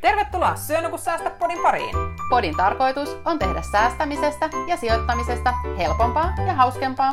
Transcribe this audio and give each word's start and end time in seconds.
Tervetuloa 0.00 0.56
Syöny 0.56 0.90
kun 0.90 0.98
säästä 0.98 1.30
podin 1.30 1.62
pariin! 1.62 1.94
Podin 2.30 2.56
tarkoitus 2.56 3.16
on 3.24 3.38
tehdä 3.38 3.62
säästämisestä 3.62 4.50
ja 4.66 4.76
sijoittamisesta 4.76 5.52
helpompaa 5.78 6.32
ja 6.46 6.54
hauskempaa. 6.54 7.12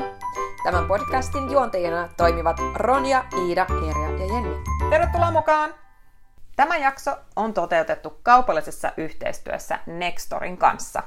Tämän 0.64 0.88
podcastin 0.88 1.52
juontajina 1.52 2.10
toimivat 2.18 2.58
Ronja, 2.76 3.26
Iida, 3.46 3.66
Irja 3.90 4.10
ja 4.10 4.34
Jenni. 4.34 4.64
Tervetuloa 4.90 5.32
mukaan! 5.32 5.74
Tämä 6.56 6.78
jakso 6.78 7.16
on 7.36 7.54
toteutettu 7.54 8.20
kaupallisessa 8.24 8.92
yhteistyössä 8.98 9.80
Nextorin 9.86 10.58
kanssa. 10.58 11.04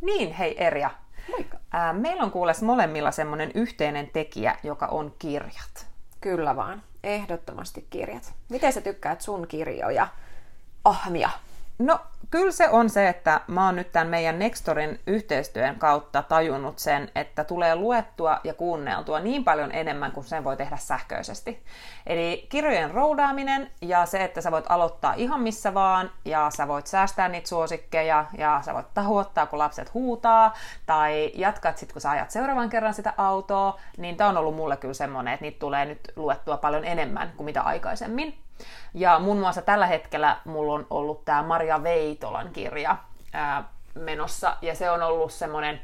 Niin, 0.00 0.32
hei 0.32 0.64
Erja. 0.64 0.90
Moikka. 1.30 1.58
Ää, 1.72 1.92
meillä 1.92 2.22
on 2.22 2.30
kuules 2.30 2.62
molemmilla 2.62 3.10
semmoinen 3.10 3.50
yhteinen 3.54 4.10
tekijä, 4.10 4.56
joka 4.62 4.86
on 4.86 5.14
kirjat. 5.18 5.86
Kyllä 6.20 6.56
vaan. 6.56 6.82
Ehdottomasti 7.04 7.86
kirjat. 7.90 8.32
Miten 8.48 8.72
sä 8.72 8.80
tykkäät 8.80 9.20
sun 9.20 9.48
kirjoja? 9.48 10.08
Ahmia. 10.84 11.30
No, 11.80 11.98
kyllä 12.30 12.52
se 12.52 12.68
on 12.68 12.90
se, 12.90 13.08
että 13.08 13.40
mä 13.46 13.66
oon 13.66 13.76
nyt 13.76 13.92
tämän 13.92 14.08
meidän 14.08 14.38
Nextorin 14.38 15.00
yhteistyön 15.06 15.78
kautta 15.78 16.22
tajunnut 16.22 16.78
sen, 16.78 17.10
että 17.14 17.44
tulee 17.44 17.74
luettua 17.74 18.40
ja 18.44 18.54
kuunneltua 18.54 19.20
niin 19.20 19.44
paljon 19.44 19.72
enemmän 19.72 20.12
kuin 20.12 20.24
sen 20.24 20.44
voi 20.44 20.56
tehdä 20.56 20.76
sähköisesti. 20.76 21.62
Eli 22.06 22.46
kirjojen 22.48 22.90
roudaaminen 22.90 23.70
ja 23.82 24.06
se, 24.06 24.24
että 24.24 24.40
sä 24.40 24.50
voit 24.50 24.64
aloittaa 24.68 25.14
ihan 25.16 25.40
missä 25.40 25.74
vaan 25.74 26.10
ja 26.24 26.50
sä 26.50 26.68
voit 26.68 26.86
säästää 26.86 27.28
niitä 27.28 27.48
suosikkeja 27.48 28.24
ja 28.38 28.60
sä 28.64 28.74
voit 28.74 28.94
tahuottaa, 28.94 29.46
kun 29.46 29.58
lapset 29.58 29.94
huutaa 29.94 30.54
tai 30.86 31.32
jatkat 31.34 31.78
sitten, 31.78 31.92
kun 31.94 32.02
sä 32.02 32.10
ajat 32.10 32.30
seuraavan 32.30 32.70
kerran 32.70 32.94
sitä 32.94 33.14
autoa, 33.16 33.80
niin 33.96 34.16
tää 34.16 34.28
on 34.28 34.36
ollut 34.36 34.56
mulle 34.56 34.76
kyllä 34.76 34.94
semmonen, 34.94 35.34
että 35.34 35.44
niitä 35.44 35.58
tulee 35.58 35.84
nyt 35.84 36.12
luettua 36.16 36.56
paljon 36.56 36.84
enemmän 36.84 37.32
kuin 37.36 37.44
mitä 37.44 37.62
aikaisemmin. 37.62 38.49
Ja 38.94 39.18
muun 39.18 39.38
muassa 39.38 39.62
tällä 39.62 39.86
hetkellä 39.86 40.36
mulla 40.44 40.74
on 40.74 40.86
ollut 40.90 41.24
tämä 41.24 41.42
Maria 41.42 41.82
Veitolan 41.82 42.50
kirja 42.52 42.96
ää, 43.32 43.64
menossa, 43.94 44.56
ja 44.62 44.74
se 44.74 44.90
on 44.90 45.02
ollut 45.02 45.32
semmoinen, 45.32 45.80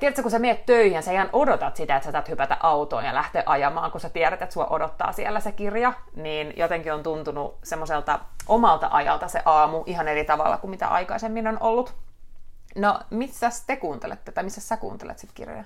Tiedätkö, 0.00 0.22
kun 0.22 0.30
sä 0.30 0.38
meet 0.38 0.66
töihin 0.66 1.02
sä 1.02 1.12
ihan 1.12 1.30
odotat 1.32 1.76
sitä, 1.76 1.96
että 1.96 2.04
sä 2.04 2.12
saat 2.12 2.28
hypätä 2.28 2.56
autoon 2.60 3.04
ja 3.04 3.14
lähteä 3.14 3.42
ajamaan, 3.46 3.90
kun 3.90 4.00
sä 4.00 4.08
tiedät, 4.08 4.42
että 4.42 4.52
sua 4.52 4.66
odottaa 4.66 5.12
siellä 5.12 5.40
se 5.40 5.52
kirja, 5.52 5.92
niin 6.16 6.52
jotenkin 6.56 6.94
on 6.94 7.02
tuntunut 7.02 7.58
semmoiselta 7.62 8.20
omalta 8.46 8.88
ajalta 8.92 9.28
se 9.28 9.42
aamu 9.44 9.82
ihan 9.86 10.08
eri 10.08 10.24
tavalla 10.24 10.56
kuin 10.56 10.70
mitä 10.70 10.88
aikaisemmin 10.88 11.46
on 11.46 11.58
ollut. 11.60 11.94
No, 12.76 13.00
missä 13.10 13.50
te 13.66 13.76
kuuntelette, 13.76 14.32
tai 14.32 14.44
missä 14.44 14.60
sä 14.60 14.76
kuuntelet 14.76 15.18
sit 15.18 15.32
kirjoja? 15.32 15.64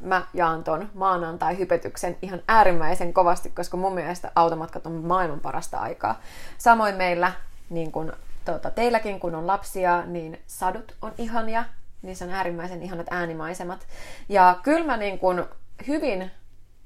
Mä 0.00 0.22
jaan 0.34 0.64
ton 0.64 0.90
maanantai-hypetyksen 0.94 2.16
ihan 2.22 2.42
äärimmäisen 2.48 3.12
kovasti, 3.12 3.50
koska 3.50 3.76
mun 3.76 3.94
mielestä 3.94 4.32
automatkat 4.34 4.86
on 4.86 4.92
maailman 4.92 5.40
parasta 5.40 5.78
aikaa. 5.78 6.20
Samoin 6.58 6.94
meillä, 6.94 7.32
niin 7.70 7.92
kuin 7.92 8.12
tuota, 8.44 8.70
teilläkin, 8.70 9.20
kun 9.20 9.34
on 9.34 9.46
lapsia, 9.46 10.06
niin 10.06 10.38
sadut 10.46 10.94
on 11.02 11.12
ihania. 11.18 11.64
Niissä 12.02 12.24
on 12.24 12.30
äärimmäisen 12.30 12.82
ihanat 12.82 13.06
äänimaisemat. 13.10 13.86
Ja 14.28 14.56
kyllä 14.62 14.86
mä 14.86 14.96
niin 14.96 15.18
kuin 15.18 15.44
hyvin 15.86 16.30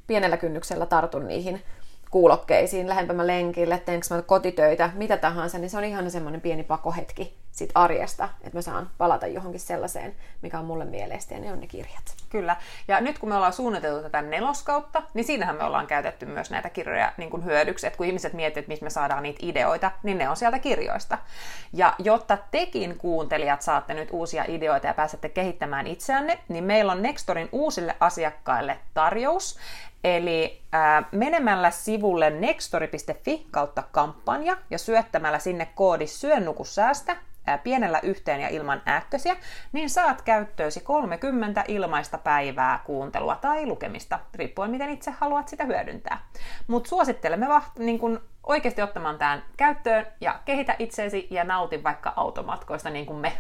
pienellä 0.07 0.37
kynnyksellä 0.37 0.87
tartun 0.87 1.29
niihin 1.29 1.63
kuulokkeisiin, 2.11 2.89
lähempää 2.89 3.17
mä 3.17 3.27
lenkille, 3.27 3.79
teenkö 3.79 4.07
mä 4.11 4.23
kotitöitä, 4.23 4.91
mitä 4.95 5.17
tahansa, 5.17 5.59
niin 5.59 5.71
se 5.71 5.79
on 5.79 5.85
ihan 5.85 6.11
semmoinen 6.11 6.41
pieni 6.41 6.63
pakohetki 6.63 7.44
sit 7.55 7.71
arjesta, 7.75 8.29
että 8.41 8.59
mä 8.59 8.63
saan 8.63 8.91
palata 8.99 9.27
johonkin 9.27 9.61
sellaiseen, 9.61 10.17
mikä 10.43 10.59
on 10.59 10.65
mulle 10.65 10.85
mieleistä, 10.85 11.35
ja 11.35 11.41
ne 11.41 11.53
on 11.53 11.61
ne 11.61 11.67
kirjat. 11.67 12.15
Kyllä. 12.31 12.57
Ja 12.89 13.01
nyt 13.01 13.19
kun 13.19 13.29
me 13.29 13.35
ollaan 13.35 13.53
suunniteltu 13.53 14.03
tätä 14.03 14.23
neloskautta, 14.23 15.03
niin 15.15 15.25
siinähän 15.25 15.57
me 15.57 15.65
ollaan 15.65 15.87
käytetty 15.87 16.27
myös 16.27 16.51
näitä 16.51 16.71
kirjoja 16.71 17.13
niin 17.17 17.31
kuin 17.31 17.45
hyödyksi, 17.45 17.87
että 17.87 17.97
kun 17.97 18.07
ihmiset 18.07 18.33
miettivät, 18.33 18.63
että 18.63 18.69
mistä 18.69 18.85
me 18.85 18.91
saadaan 18.91 19.23
niitä 19.23 19.39
ideoita, 19.43 19.91
niin 20.03 20.19
ne 20.19 20.29
on 20.29 20.37
sieltä 20.37 20.59
kirjoista. 20.59 21.19
Ja 21.73 21.95
jotta 21.99 22.39
tekin 22.51 22.99
kuuntelijat 22.99 23.63
saatte 23.63 23.95
nyt 23.95 24.09
uusia 24.13 24.45
ideoita 24.49 24.87
ja 24.87 24.95
pääsette 24.95 25.29
kehittämään 25.29 25.87
itseänne, 25.87 26.39
niin 26.49 26.65
meillä 26.65 26.93
on 26.93 27.03
Nextorin 27.03 27.49
uusille 27.53 27.97
asiakkaille 28.01 28.79
tarjous, 28.95 29.59
Eli 30.05 30.63
ää, 30.73 31.03
menemällä 31.13 31.71
sivulle 31.71 32.31
nextori.fi 32.31 33.47
kautta 33.51 33.83
kampanja 33.93 34.57
ja 34.71 34.79
syöttämällä 34.79 35.39
sinne 35.39 35.69
koodi 35.75 36.07
syönnukussäästä 36.07 37.17
ää, 37.47 37.59
pienellä 37.59 38.01
yhteen 38.03 38.41
ja 38.41 38.49
ilman 38.49 38.83
ääkkösiä, 38.87 39.37
niin 39.73 39.91
saat 39.91 40.23
käyttöösi 40.23 40.81
30 40.81 41.65
ilmaista 41.69 42.19
päivää 42.19 42.81
kuuntelua 42.87 43.37
tai 43.37 43.67
lukemista, 43.67 44.19
riippuen 44.35 44.71
miten 44.71 44.91
itse 44.91 45.11
haluat 45.11 45.49
sitä 45.49 45.65
hyödyntää. 45.65 46.27
Mutta 46.67 46.89
suosittelemme 46.89 47.49
vaht, 47.49 47.79
niin 47.79 47.99
kun 47.99 48.21
oikeasti 48.47 48.83
ottamaan 48.83 49.19
tämän 49.19 49.45
käyttöön 49.57 50.07
ja 50.21 50.41
kehitä 50.45 50.77
itseesi 50.79 51.27
ja 51.31 51.45
nauti 51.45 51.83
vaikka 51.83 52.13
automatkoista 52.17 52.91
niin 52.91 53.07
kuin 53.07 53.19
me. 53.19 53.33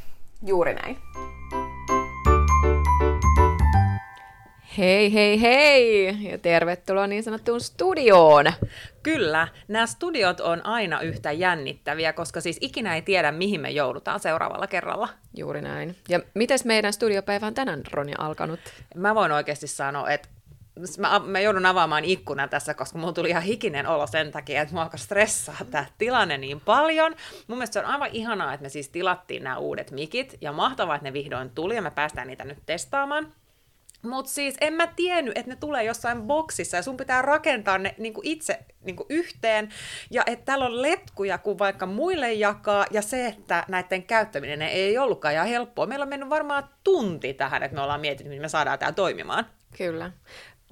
Juuri 0.46 0.74
näin. 0.74 0.98
Hei, 4.78 5.12
hei, 5.12 5.40
hei! 5.40 6.16
Ja 6.30 6.38
tervetuloa 6.38 7.06
niin 7.06 7.22
sanottuun 7.22 7.60
studioon. 7.60 8.52
Kyllä, 9.02 9.48
nämä 9.68 9.86
studiot 9.86 10.40
on 10.40 10.66
aina 10.66 11.00
yhtä 11.00 11.32
jännittäviä, 11.32 12.12
koska 12.12 12.40
siis 12.40 12.58
ikinä 12.60 12.94
ei 12.94 13.02
tiedä, 13.02 13.32
mihin 13.32 13.60
me 13.60 13.70
joudutaan 13.70 14.20
seuraavalla 14.20 14.66
kerralla. 14.66 15.08
Juuri 15.36 15.62
näin. 15.62 15.96
Ja 16.08 16.20
miten 16.34 16.58
meidän 16.64 16.92
studiopäivä 16.92 17.46
on 17.46 17.54
tänään, 17.54 17.82
Ronja, 17.92 18.16
alkanut? 18.18 18.60
Mä 18.94 19.14
voin 19.14 19.32
oikeasti 19.32 19.66
sanoa, 19.66 20.10
että 20.10 20.28
mä, 20.98 21.20
mä 21.24 21.40
joudun 21.40 21.66
avaamaan 21.66 22.04
ikkunan 22.04 22.48
tässä, 22.48 22.74
koska 22.74 22.98
mulla 22.98 23.12
tuli 23.12 23.28
ihan 23.28 23.42
hikinen 23.42 23.86
olo 23.86 24.06
sen 24.06 24.32
takia, 24.32 24.62
että 24.62 24.74
mua 24.74 24.82
alkoi 24.82 24.98
stressaa 24.98 25.64
tämä 25.70 25.86
tilanne 25.98 26.38
niin 26.38 26.60
paljon. 26.60 27.14
Mun 27.46 27.58
mielestä 27.58 27.72
se 27.72 27.86
on 27.86 27.92
aivan 27.92 28.10
ihanaa, 28.12 28.54
että 28.54 28.62
me 28.62 28.68
siis 28.68 28.88
tilattiin 28.88 29.44
nämä 29.44 29.58
uudet 29.58 29.90
mikit, 29.90 30.38
ja 30.40 30.52
mahtavaa, 30.52 30.94
että 30.94 31.08
ne 31.08 31.12
vihdoin 31.12 31.50
tuli, 31.50 31.76
ja 31.76 31.82
me 31.82 31.90
päästään 31.90 32.28
niitä 32.28 32.44
nyt 32.44 32.58
testaamaan. 32.66 33.32
Mutta 34.04 34.30
siis 34.30 34.56
en 34.60 34.72
mä 34.72 34.86
tiennyt, 34.86 35.38
että 35.38 35.50
ne 35.50 35.56
tulee 35.56 35.84
jossain 35.84 36.22
boksissa 36.22 36.76
ja 36.76 36.82
sun 36.82 36.96
pitää 36.96 37.22
rakentaa 37.22 37.78
ne 37.78 37.94
niinku 37.98 38.20
itse 38.24 38.58
niinku 38.82 39.06
yhteen. 39.08 39.68
Ja 40.10 40.22
että 40.26 40.44
täällä 40.44 40.64
on 40.64 40.82
letkuja, 40.82 41.38
kun 41.38 41.58
vaikka 41.58 41.86
muille 41.86 42.32
jakaa. 42.32 42.86
Ja 42.90 43.02
se, 43.02 43.26
että 43.26 43.64
näiden 43.68 44.02
käyttäminen 44.02 44.62
ei 44.62 44.98
ollutkaan 44.98 45.34
ihan 45.34 45.48
helppoa. 45.48 45.86
Meillä 45.86 46.02
on 46.02 46.08
mennyt 46.08 46.30
varmaan 46.30 46.68
tunti 46.84 47.34
tähän, 47.34 47.62
että 47.62 47.74
me 47.74 47.80
ollaan 47.80 48.00
mietitty, 48.00 48.28
miten 48.28 48.42
me 48.42 48.48
saadaan 48.48 48.78
tämä 48.78 48.92
toimimaan. 48.92 49.46
Kyllä. 49.78 50.12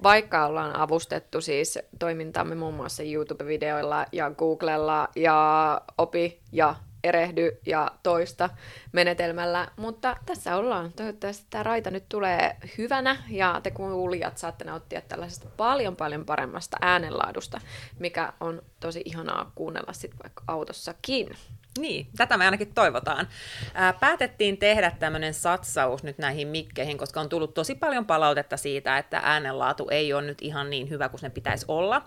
Vaikka 0.03 0.45
ollaan 0.45 0.75
avustettu 0.75 1.41
siis 1.41 1.79
toimintaamme 1.99 2.55
muun 2.55 2.73
muassa 2.73 3.03
YouTube-videoilla 3.03 4.05
ja 4.11 4.31
Googlella 4.31 5.07
ja 5.15 5.81
Opi 5.97 6.39
ja 6.51 6.75
erehdy 7.03 7.59
ja 7.65 7.91
toista 8.03 8.49
menetelmällä, 8.93 9.67
mutta 9.77 10.17
tässä 10.25 10.55
ollaan. 10.55 10.93
Toivottavasti 10.93 11.45
tämä 11.49 11.63
raita 11.63 11.91
nyt 11.91 12.09
tulee 12.09 12.57
hyvänä 12.77 13.17
ja 13.29 13.59
te 13.63 13.71
kuulijat 13.71 14.37
saatte 14.37 14.65
nauttia 14.65 15.01
tällaisesta 15.01 15.47
paljon 15.57 15.95
paljon 15.95 16.25
paremmasta 16.25 16.77
äänenlaadusta, 16.81 17.61
mikä 17.99 18.33
on 18.39 18.61
tosi 18.79 19.01
ihanaa 19.05 19.51
kuunnella 19.55 19.93
sitten 19.93 20.19
vaikka 20.23 20.43
autossakin. 20.47 21.29
Niin, 21.79 22.07
tätä 22.17 22.37
me 22.37 22.45
ainakin 22.45 22.73
toivotaan. 22.73 23.27
Ää, 23.73 23.93
päätettiin 23.93 24.57
tehdä 24.57 24.91
tämmöinen 24.99 25.33
satsaus 25.33 26.03
nyt 26.03 26.17
näihin 26.17 26.47
mikkeihin, 26.47 26.97
koska 26.97 27.21
on 27.21 27.29
tullut 27.29 27.53
tosi 27.53 27.75
paljon 27.75 28.05
palautetta 28.05 28.57
siitä, 28.57 28.97
että 28.97 29.21
äänenlaatu 29.23 29.89
ei 29.89 30.13
ole 30.13 30.21
nyt 30.21 30.41
ihan 30.41 30.69
niin 30.69 30.89
hyvä 30.89 31.09
kuin 31.09 31.19
ne 31.21 31.29
pitäisi 31.29 31.65
olla. 31.67 32.01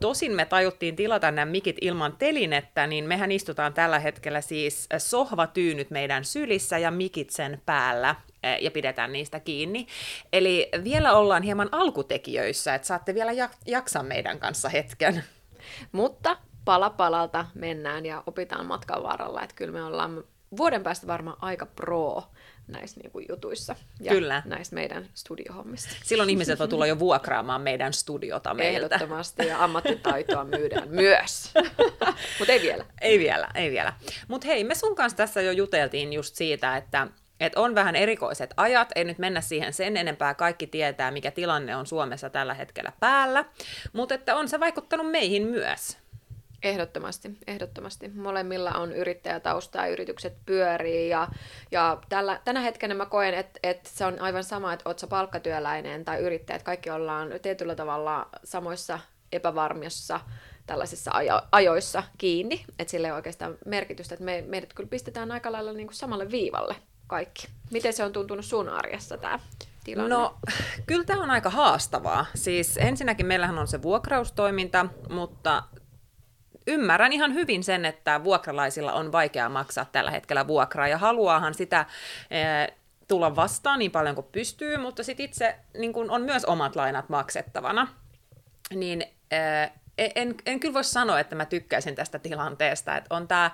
Tosin 0.00 0.32
me 0.32 0.44
tajuttiin 0.44 0.96
tilata 0.96 1.30
nämä 1.30 1.50
mikit 1.50 1.76
ilman 1.80 2.16
telinettä, 2.18 2.86
niin 2.86 3.04
mehän 3.04 3.32
istutaan 3.32 3.74
tällä 3.74 3.98
hetkellä 3.98 4.40
siis 4.40 4.88
sohvatyynyt 4.98 5.90
meidän 5.90 6.24
sylissä 6.32 6.78
ja 6.78 6.90
mikit 6.90 7.30
sen 7.30 7.62
päällä 7.66 8.14
ja 8.60 8.70
pidetään 8.70 9.12
niistä 9.12 9.40
kiinni. 9.40 9.86
Eli 10.32 10.68
vielä 10.84 11.12
ollaan 11.12 11.42
hieman 11.42 11.68
alkutekijöissä, 11.72 12.74
että 12.74 12.86
saatte 12.88 13.14
vielä 13.14 13.48
jaksaa 13.66 14.02
meidän 14.02 14.38
kanssa 14.38 14.68
hetken. 14.68 15.24
Mutta 15.92 16.36
pala 16.64 16.90
palalta 16.90 17.46
mennään 17.54 18.06
ja 18.06 18.22
opitaan 18.26 18.66
matkan 18.66 19.02
varrella, 19.02 19.42
että 19.42 19.56
kyllä 19.56 19.72
me 19.72 19.84
ollaan 19.84 20.24
vuoden 20.56 20.82
päästä 20.82 21.06
varmaan 21.06 21.36
aika 21.40 21.66
pro 21.66 22.24
näissä 22.72 23.00
niinku 23.00 23.20
jutuissa 23.28 23.76
ja 24.00 24.12
Kyllä. 24.12 24.42
näissä 24.44 24.74
meidän 24.74 25.08
studiohommissa. 25.14 25.90
Silloin 26.04 26.30
ihmiset 26.30 26.58
voi 26.58 26.68
tulla 26.68 26.86
jo 26.86 26.98
vuokraamaan 26.98 27.60
meidän 27.60 27.92
studiota 27.92 28.54
meiltä. 28.54 28.94
Ehdottomasti, 28.94 29.46
ja 29.46 29.64
ammattitaitoa 29.64 30.44
myydään 30.44 30.88
myös. 31.02 31.50
Mutta 32.38 32.52
ei 32.52 32.62
vielä. 32.62 32.84
Ei 33.00 33.18
vielä, 33.18 33.48
ei 33.54 33.70
vielä. 33.70 33.92
Mutta 34.28 34.46
hei, 34.46 34.64
me 34.64 34.74
sun 34.74 34.94
kanssa 34.94 35.16
tässä 35.16 35.40
jo 35.40 35.52
juteltiin 35.52 36.12
just 36.12 36.34
siitä, 36.34 36.76
että 36.76 37.06
et 37.40 37.54
on 37.54 37.74
vähän 37.74 37.96
erikoiset 37.96 38.54
ajat, 38.56 38.88
ei 38.94 39.04
nyt 39.04 39.18
mennä 39.18 39.40
siihen 39.40 39.72
sen 39.72 39.96
enempää, 39.96 40.34
kaikki 40.34 40.66
tietää, 40.66 41.10
mikä 41.10 41.30
tilanne 41.30 41.76
on 41.76 41.86
Suomessa 41.86 42.30
tällä 42.30 42.54
hetkellä 42.54 42.92
päällä, 43.00 43.44
mutta 43.92 44.14
että 44.14 44.36
on 44.36 44.48
se 44.48 44.60
vaikuttanut 44.60 45.10
meihin 45.10 45.42
myös. 45.42 45.98
Ehdottomasti, 46.62 47.30
ehdottomasti. 47.46 48.08
Molemmilla 48.08 48.70
on 48.70 48.92
yrittäjätaustaa, 48.92 49.86
yritykset 49.86 50.36
pyörii 50.46 51.08
ja, 51.08 51.28
ja 51.70 51.98
tällä, 52.08 52.40
tänä 52.44 52.60
hetkenä 52.60 52.94
mä 52.94 53.06
koen, 53.06 53.34
että, 53.34 53.60
että 53.62 53.90
se 53.92 54.04
on 54.04 54.20
aivan 54.20 54.44
sama, 54.44 54.72
että 54.72 54.88
oot 54.88 54.98
sä 54.98 55.06
palkkatyöläinen 55.06 56.04
tai 56.04 56.20
yrittäjät, 56.20 56.62
kaikki 56.62 56.90
ollaan 56.90 57.28
tietyllä 57.42 57.74
tavalla 57.74 58.28
samoissa 58.44 58.98
epävarmiossa 59.32 60.20
tällaisissa 60.66 61.10
ajo- 61.10 61.46
ajoissa 61.52 62.02
kiinni, 62.18 62.64
että 62.78 62.90
sillä 62.90 63.08
ei 63.08 63.12
oikeastaan 63.12 63.58
merkitystä, 63.66 64.14
että 64.14 64.24
me, 64.24 64.44
meidät 64.46 64.72
kyllä 64.72 64.88
pistetään 64.88 65.32
aika 65.32 65.52
lailla 65.52 65.72
niin 65.72 65.86
kuin 65.86 65.96
samalle 65.96 66.30
viivalle 66.30 66.76
kaikki. 67.06 67.48
Miten 67.70 67.92
se 67.92 68.04
on 68.04 68.12
tuntunut 68.12 68.44
sun 68.44 68.68
arjessa 68.68 69.18
tämä 69.18 69.38
tilanne? 69.84 70.14
No, 70.14 70.36
kyllä 70.86 71.04
tämä 71.04 71.22
on 71.22 71.30
aika 71.30 71.50
haastavaa. 71.50 72.26
Siis 72.34 72.76
ensinnäkin 72.76 73.26
meillähän 73.26 73.58
on 73.58 73.68
se 73.68 73.82
vuokraustoiminta, 73.82 74.86
mutta 75.08 75.62
ymmärrän 76.70 77.12
ihan 77.12 77.34
hyvin 77.34 77.64
sen, 77.64 77.84
että 77.84 78.24
vuokralaisilla 78.24 78.92
on 78.92 79.12
vaikea 79.12 79.48
maksaa 79.48 79.84
tällä 79.84 80.10
hetkellä 80.10 80.46
vuokraa 80.46 80.88
ja 80.88 80.98
haluaahan 80.98 81.54
sitä 81.54 81.86
eh, 82.30 82.76
tulla 83.08 83.36
vastaan 83.36 83.78
niin 83.78 83.90
paljon 83.90 84.14
kuin 84.14 84.26
pystyy, 84.32 84.76
mutta 84.76 85.02
sitten 85.02 85.24
itse 85.24 85.56
niin 85.78 85.92
kun 85.92 86.10
on 86.10 86.22
myös 86.22 86.44
omat 86.44 86.76
lainat 86.76 87.08
maksettavana. 87.08 87.88
Niin 88.74 89.02
eh, 89.30 89.70
en, 90.14 90.34
en 90.46 90.60
kyllä 90.60 90.74
voi 90.74 90.84
sanoa, 90.84 91.20
että 91.20 91.36
mä 91.36 91.44
tykkäisin 91.44 91.94
tästä 91.94 92.18
tilanteesta, 92.18 92.96
että 92.96 93.14
on 93.14 93.28
tämä 93.28 93.50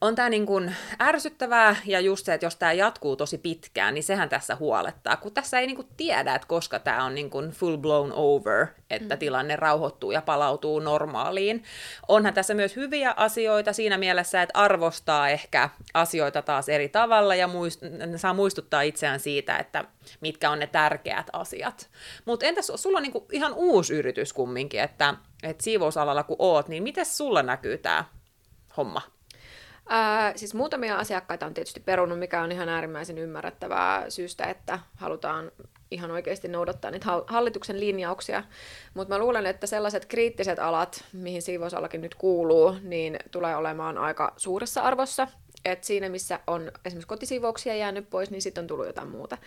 on 0.00 0.14
tämä 0.14 0.28
niin 0.28 0.46
kuin 0.46 0.74
ärsyttävää 1.00 1.76
ja 1.84 2.00
just 2.00 2.26
se, 2.26 2.34
että 2.34 2.46
jos 2.46 2.56
tämä 2.56 2.72
jatkuu 2.72 3.16
tosi 3.16 3.38
pitkään, 3.38 3.94
niin 3.94 4.04
sehän 4.04 4.28
tässä 4.28 4.56
huolettaa, 4.56 5.16
kun 5.16 5.34
tässä 5.34 5.58
ei 5.58 5.66
niin 5.66 5.76
kuin 5.76 5.88
tiedä, 5.96 6.34
että 6.34 6.48
koska 6.48 6.78
tämä 6.78 7.04
on 7.04 7.14
niin 7.14 7.30
kuin 7.30 7.50
full 7.50 7.76
blown 7.76 8.12
over, 8.12 8.66
että 8.90 9.14
mm. 9.14 9.18
tilanne 9.18 9.56
rauhoittuu 9.56 10.12
ja 10.12 10.22
palautuu 10.22 10.80
normaaliin. 10.80 11.64
Onhan 12.08 12.34
tässä 12.34 12.54
myös 12.54 12.76
hyviä 12.76 13.14
asioita 13.16 13.72
siinä 13.72 13.98
mielessä, 13.98 14.42
että 14.42 14.58
arvostaa 14.58 15.28
ehkä 15.28 15.70
asioita 15.94 16.42
taas 16.42 16.68
eri 16.68 16.88
tavalla 16.88 17.34
ja 17.34 17.46
muist- 17.46 18.18
saa 18.18 18.34
muistuttaa 18.34 18.82
itseään 18.82 19.20
siitä, 19.20 19.58
että 19.58 19.84
mitkä 20.20 20.50
on 20.50 20.58
ne 20.58 20.66
tärkeät 20.66 21.26
asiat. 21.32 21.88
Mutta 22.24 22.46
entäs 22.46 22.72
sulla 22.74 22.98
on 22.98 23.02
niin 23.02 23.12
kuin 23.12 23.24
ihan 23.32 23.54
uusi 23.54 23.94
yritys 23.94 24.32
kumminkin, 24.32 24.80
että, 24.80 25.14
että 25.42 25.64
siivousalalla 25.64 26.22
kun 26.22 26.36
oot, 26.38 26.68
niin 26.68 26.82
miten 26.82 27.06
sulla 27.06 27.42
näkyy 27.42 27.78
tämä 27.78 28.04
homma? 28.76 29.17
Ää, 29.88 30.32
siis 30.36 30.54
muutamia 30.54 30.96
asiakkaita 30.96 31.46
on 31.46 31.54
tietysti 31.54 31.80
perunut, 31.80 32.18
mikä 32.18 32.42
on 32.42 32.52
ihan 32.52 32.68
äärimmäisen 32.68 33.18
ymmärrettävää 33.18 34.10
syystä, 34.10 34.44
että 34.44 34.78
halutaan 34.96 35.52
ihan 35.90 36.10
oikeasti 36.10 36.48
noudattaa 36.48 36.90
niitä 36.90 37.06
hallituksen 37.26 37.80
linjauksia. 37.80 38.44
Mutta 38.94 39.14
mä 39.14 39.18
luulen, 39.18 39.46
että 39.46 39.66
sellaiset 39.66 40.06
kriittiset 40.06 40.58
alat, 40.58 41.04
mihin 41.12 41.42
siivousalakin 41.42 42.00
nyt 42.00 42.14
kuuluu, 42.14 42.76
niin 42.82 43.16
tulee 43.30 43.56
olemaan 43.56 43.98
aika 43.98 44.32
suuressa 44.36 44.82
arvossa. 44.82 45.28
Et 45.64 45.84
siinä, 45.84 46.08
missä 46.08 46.40
on 46.46 46.72
esimerkiksi 46.84 47.08
kotisiivouksia 47.08 47.76
jäänyt 47.76 48.10
pois, 48.10 48.30
niin 48.30 48.42
sitten 48.42 48.62
on 48.62 48.68
tullut 48.68 48.86
jotain 48.86 49.08
muuta. 49.08 49.38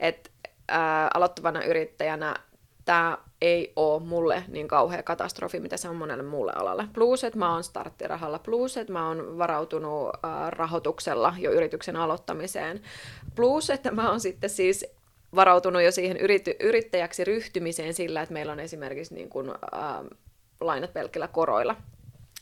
Et, 0.00 0.30
ää, 0.68 1.10
aloittavana 1.14 1.64
yrittäjänä 1.64 2.36
tämä 2.84 3.18
ei 3.40 3.72
ole 3.76 4.02
mulle 4.02 4.44
niin 4.48 4.68
kauhea 4.68 5.02
katastrofi, 5.02 5.60
mitä 5.60 5.76
se 5.76 5.88
on 5.88 5.96
monelle 5.96 6.22
muulle 6.22 6.52
alalle. 6.56 6.88
Plus, 6.92 7.24
että 7.24 7.38
mä 7.38 7.52
oon 7.52 7.64
starttirahalla, 7.64 8.38
plus, 8.38 8.76
että 8.76 8.92
mä 8.92 9.08
oon 9.08 9.38
varautunut 9.38 10.08
äh, 10.08 10.48
rahoituksella 10.48 11.34
jo 11.38 11.50
yrityksen 11.50 11.96
aloittamiseen, 11.96 12.80
plus, 13.34 13.70
että 13.70 13.90
mä 13.90 14.10
oon 14.10 14.20
sitten 14.20 14.50
siis 14.50 14.86
varautunut 15.34 15.82
jo 15.82 15.92
siihen 15.92 16.16
yrity- 16.16 16.56
yrittäjäksi 16.60 17.24
ryhtymiseen 17.24 17.94
sillä, 17.94 18.22
että 18.22 18.32
meillä 18.32 18.52
on 18.52 18.60
esimerkiksi 18.60 19.14
niin 19.14 19.28
kuin, 19.28 19.50
äh, 19.50 20.04
lainat 20.60 20.92
pelkillä 20.92 21.28
koroilla. 21.28 21.76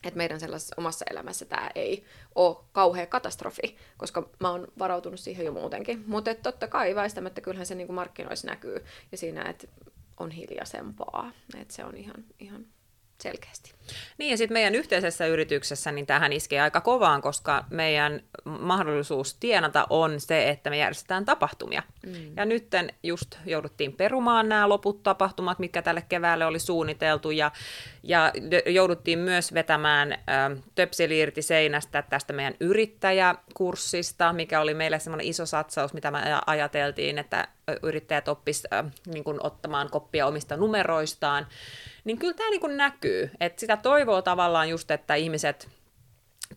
Et 0.04 0.14
meidän 0.14 0.40
sellaisessa 0.40 0.74
omassa 0.78 1.04
elämässä 1.10 1.44
tämä 1.44 1.70
ei 1.74 2.04
ole 2.34 2.56
kauhea 2.72 3.06
katastrofi, 3.06 3.76
koska 3.96 4.28
mä 4.40 4.50
oon 4.50 4.66
varautunut 4.78 5.20
siihen 5.20 5.46
jo 5.46 5.52
muutenkin. 5.52 6.04
Mutta 6.06 6.34
totta 6.34 6.68
kai 6.68 6.94
väistämättä 6.94 7.40
kyllähän 7.40 7.66
se 7.66 7.74
niin 7.74 7.94
markkinoissa 7.94 8.48
näkyy 8.48 8.84
ja 9.12 9.18
siinä, 9.18 9.42
että 9.42 9.66
on 10.20 10.30
hiljaisempaa. 10.30 11.32
Että 11.56 11.74
se 11.74 11.84
on 11.84 11.96
ihan, 11.96 12.24
ihan 12.38 12.66
selkeästi. 13.22 13.78
Niin 14.18 14.30
ja 14.30 14.36
sitten 14.36 14.52
meidän 14.52 14.74
yhteisessä 14.74 15.26
yrityksessä 15.26 15.92
niin 15.92 16.06
tähän 16.06 16.32
iskee 16.32 16.60
aika 16.60 16.80
kovaan, 16.80 17.22
koska 17.22 17.64
meidän 17.70 18.22
mahdollisuus 18.44 19.34
tienata 19.34 19.86
on 19.90 20.20
se, 20.20 20.48
että 20.48 20.70
me 20.70 20.78
järjestetään 20.78 21.24
tapahtumia. 21.24 21.82
Mm. 22.06 22.36
Ja 22.36 22.44
nyt 22.44 22.66
just 23.02 23.38
jouduttiin 23.46 23.92
perumaan 23.92 24.48
nämä 24.48 24.68
loput 24.68 25.02
tapahtumat, 25.02 25.58
mitkä 25.58 25.82
tälle 25.82 26.02
keväälle 26.08 26.46
oli 26.46 26.58
suunniteltu 26.58 27.30
ja, 27.30 27.50
ja 28.02 28.32
jouduttiin 28.66 29.18
myös 29.18 29.54
vetämään 29.54 30.12
ä, 30.12 30.16
töpseli 30.74 31.18
irti 31.18 31.42
seinästä 31.42 32.02
tästä 32.02 32.32
meidän 32.32 32.54
yrittäjäkurssista, 32.60 34.32
mikä 34.32 34.60
oli 34.60 34.74
meille 34.74 34.98
semmoinen 34.98 35.26
iso 35.26 35.46
satsaus, 35.46 35.94
mitä 35.94 36.10
me 36.10 36.18
ajateltiin, 36.46 37.18
että 37.18 37.48
yrittäjät 37.82 38.28
oppisivat 38.28 38.86
niin 39.06 39.24
ottamaan 39.40 39.90
koppia 39.90 40.26
omista 40.26 40.56
numeroistaan 40.56 41.46
niin 42.08 42.18
kyllä 42.18 42.34
tämä 42.34 42.50
niin 42.50 42.76
näkyy, 42.76 43.30
että 43.40 43.60
sitä 43.60 43.76
toivoo 43.76 44.22
tavallaan 44.22 44.68
just, 44.68 44.90
että 44.90 45.14
ihmiset 45.14 45.68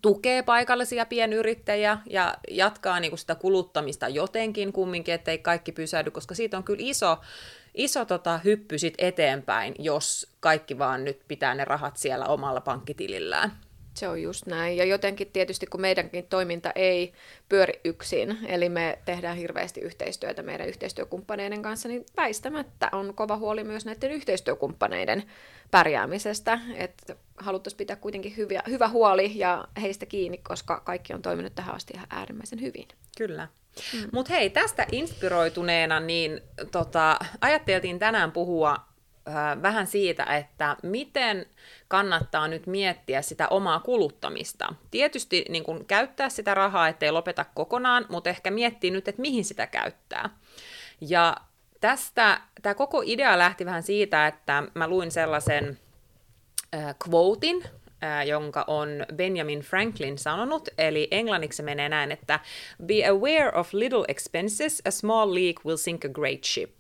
tukee 0.02 0.44
paikallisia 0.44 1.06
pienyrittäjiä 1.06 1.98
ja 2.10 2.38
jatkaa 2.52 3.00
niin 3.00 3.12
kuin 3.12 3.20
sitä 3.20 3.36
kuluttamista 3.36 4.10
jotenkin 4.10 4.74
kumminkin, 4.74 5.14
ettei 5.14 5.38
kaikki 5.38 5.72
pysähdy, 5.72 6.12
koska 6.12 6.36
siitä 6.36 6.58
on 6.58 6.64
kyllä 6.64 6.80
iso, 6.84 7.18
iso 7.74 8.06
tota, 8.06 8.38
hyppy 8.38 8.78
sit 8.78 8.94
eteenpäin, 8.98 9.76
jos 9.80 10.28
kaikki 10.40 10.78
vaan 10.78 11.04
nyt 11.06 11.22
pitää 11.28 11.56
ne 11.56 11.66
rahat 11.66 11.98
siellä 11.98 12.26
omalla 12.26 12.62
pankkitilillään. 12.62 13.52
Se 14.02 14.08
on 14.08 14.22
just 14.22 14.46
näin. 14.46 14.78
Ja 14.78 14.86
jotenkin 14.86 15.32
tietysti, 15.34 15.66
kun 15.66 15.82
meidänkin 15.82 16.28
toiminta 16.28 16.72
ei 16.76 17.14
pyöri 17.50 17.80
yksin, 17.86 18.38
eli 18.48 18.70
me 18.70 19.00
tehdään 19.06 19.38
hirveästi 19.38 19.82
yhteistyötä 19.82 20.44
meidän 20.44 20.68
yhteistyökumppaneiden 20.68 21.62
kanssa, 21.62 21.90
niin 21.90 22.06
väistämättä 22.18 22.90
on 22.92 23.14
kova 23.14 23.38
huoli 23.38 23.64
myös 23.64 23.86
näiden 23.86 24.12
yhteistyökumppaneiden 24.12 25.24
pärjäämisestä. 25.72 26.60
Että 26.76 27.16
haluttaisiin 27.38 27.78
pitää 27.78 27.96
kuitenkin 27.96 28.38
hyviä, 28.38 28.64
hyvä 28.68 28.88
huoli 28.88 29.32
ja 29.36 29.68
heistä 29.82 30.06
kiinni, 30.06 30.38
koska 30.38 30.80
kaikki 30.80 31.14
on 31.14 31.22
toiminut 31.22 31.56
tähän 31.56 31.76
asti 31.76 31.94
ihan 31.96 32.08
äärimmäisen 32.10 32.62
hyvin. 32.62 32.88
Kyllä. 33.18 33.48
Mm. 33.94 34.10
Mutta 34.14 34.34
hei, 34.34 34.50
tästä 34.50 34.86
inspiroituneena, 34.92 36.00
niin 36.00 36.42
tota, 36.72 37.20
ajatteltiin 37.42 38.00
tänään 38.00 38.32
puhua 38.32 38.76
äh, 39.28 39.62
vähän 39.62 39.88
siitä, 39.88 40.24
että 40.24 40.78
miten 40.84 41.46
kannattaa 41.92 42.48
nyt 42.48 42.68
miettiä 42.68 43.22
sitä 43.22 43.48
omaa 43.48 43.80
kuluttamista. 43.80 44.74
Tietysti 44.92 45.46
niin 45.50 45.64
kun 45.64 45.86
käyttää 45.86 46.30
sitä 46.30 46.54
rahaa, 46.54 46.88
ettei 46.88 47.12
lopeta 47.12 47.46
kokonaan, 47.54 48.06
mutta 48.10 48.30
ehkä 48.30 48.52
miettii 48.52 48.92
nyt, 48.92 49.08
että 49.08 49.22
mihin 49.22 49.46
sitä 49.46 49.68
käyttää. 49.68 50.30
Ja 51.02 51.38
tästä, 51.82 52.42
tämä 52.62 52.74
koko 52.74 53.04
idea 53.06 53.38
lähti 53.38 53.66
vähän 53.66 53.84
siitä, 53.84 54.28
että 54.28 54.64
mä 54.74 54.88
luin 54.88 55.12
sellaisen 55.12 55.80
äh, 56.76 56.96
quotein, 57.08 57.64
äh, 58.04 58.28
jonka 58.28 58.64
on 58.68 58.90
Benjamin 59.16 59.60
Franklin 59.60 60.18
sanonut, 60.18 60.70
eli 60.78 61.08
englanniksi 61.12 61.64
menee 61.64 61.90
näin, 61.90 62.12
että 62.12 62.40
Be 62.86 63.08
aware 63.08 63.52
of 63.56 63.74
little 63.74 64.06
expenses, 64.08 64.82
a 64.88 64.92
small 64.92 65.34
leak 65.34 65.66
will 65.66 65.78
sink 65.78 66.06
a 66.06 66.10
great 66.10 66.44
ship. 66.44 66.80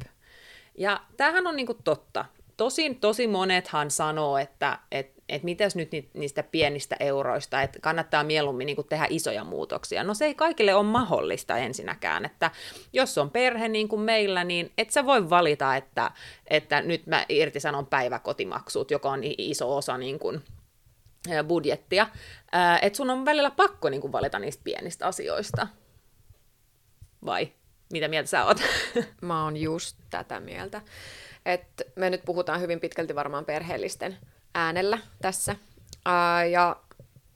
Ja 0.78 1.02
tämähän 1.18 1.48
on 1.48 1.56
niinku 1.56 1.74
totta. 1.74 2.26
Tosin 2.58 3.00
tosi 3.00 3.28
monethan 3.28 3.92
sanoo, 3.92 4.38
että 4.38 4.80
et, 4.92 5.14
et 5.30 5.44
mitäs 5.44 5.76
nyt 5.76 5.90
niistä 6.14 6.44
pienistä 6.44 6.96
euroista, 7.00 7.62
että 7.62 7.80
kannattaa 7.80 8.24
mieluummin 8.24 8.66
niin 8.66 8.78
tehdä 8.90 9.08
isoja 9.10 9.44
muutoksia. 9.44 10.04
No 10.04 10.14
se 10.14 10.26
ei 10.26 10.36
kaikille 10.36 10.76
ole 10.76 10.84
mahdollista 10.84 11.58
ensinnäkään, 11.58 12.26
että 12.26 12.52
jos 12.94 13.18
on 13.18 13.32
perhe 13.32 13.68
niin 13.68 13.88
kuin 13.88 14.02
meillä, 14.02 14.44
niin 14.44 14.72
et 14.78 14.90
sä 14.90 15.06
voi 15.06 15.30
valita, 15.30 15.76
että, 15.76 16.12
että 16.48 16.82
nyt 16.82 17.08
mä 17.08 17.26
irtisanon 17.30 17.86
päiväkotimaksut, 17.86 18.92
joka 18.92 19.10
on 19.10 19.22
iso 19.24 19.78
osa 19.78 19.98
niin 19.98 20.20
kuin 20.20 20.44
budjettia. 21.48 22.08
Että 22.82 22.98
sun 22.98 23.10
on 23.10 23.26
välillä 23.26 23.52
pakko 23.52 23.90
niin 23.90 24.02
kuin 24.02 24.12
valita 24.12 24.40
niistä 24.40 24.64
pienistä 24.64 25.08
asioista. 25.08 25.68
Vai? 27.26 27.52
Mitä 27.94 28.08
mieltä 28.08 28.30
sä 28.30 28.46
oot? 28.46 28.58
Mä 29.22 29.44
oon 29.44 29.58
just 29.58 29.98
tätä 30.10 30.40
mieltä. 30.40 30.82
Et 31.46 31.64
me 31.96 32.10
nyt 32.10 32.22
puhutaan 32.26 32.62
hyvin 32.62 32.80
pitkälti 32.80 33.16
varmaan 33.16 33.46
perheellisten 33.46 34.18
äänellä 34.56 35.00
tässä. 35.22 35.56
Ää, 36.06 36.46
ja 36.46 36.76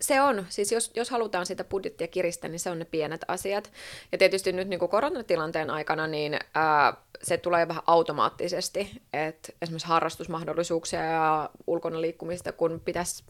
se 0.01 0.21
on, 0.21 0.45
siis 0.49 0.71
jos, 0.71 0.91
jos 0.95 1.09
halutaan 1.09 1.45
sitä 1.45 1.63
budjettia 1.63 2.07
kiristää, 2.07 2.49
niin 2.49 2.59
se 2.59 2.69
on 2.69 2.79
ne 2.79 2.85
pienet 2.85 3.25
asiat. 3.27 3.71
Ja 4.11 4.17
tietysti 4.17 4.51
nyt 4.51 4.67
niin 4.67 4.79
kuin 4.79 4.89
koronatilanteen 4.89 5.69
aikana, 5.69 6.07
niin 6.07 6.39
ää, 6.55 6.93
se 7.23 7.37
tulee 7.37 7.67
vähän 7.67 7.83
automaattisesti, 7.87 9.01
että 9.13 9.53
esimerkiksi 9.61 9.87
harrastusmahdollisuuksia 9.87 11.03
ja 11.03 11.49
ulkona 11.67 12.01
liikkumista, 12.01 12.51
kun 12.51 12.81
pitäisi 12.85 13.23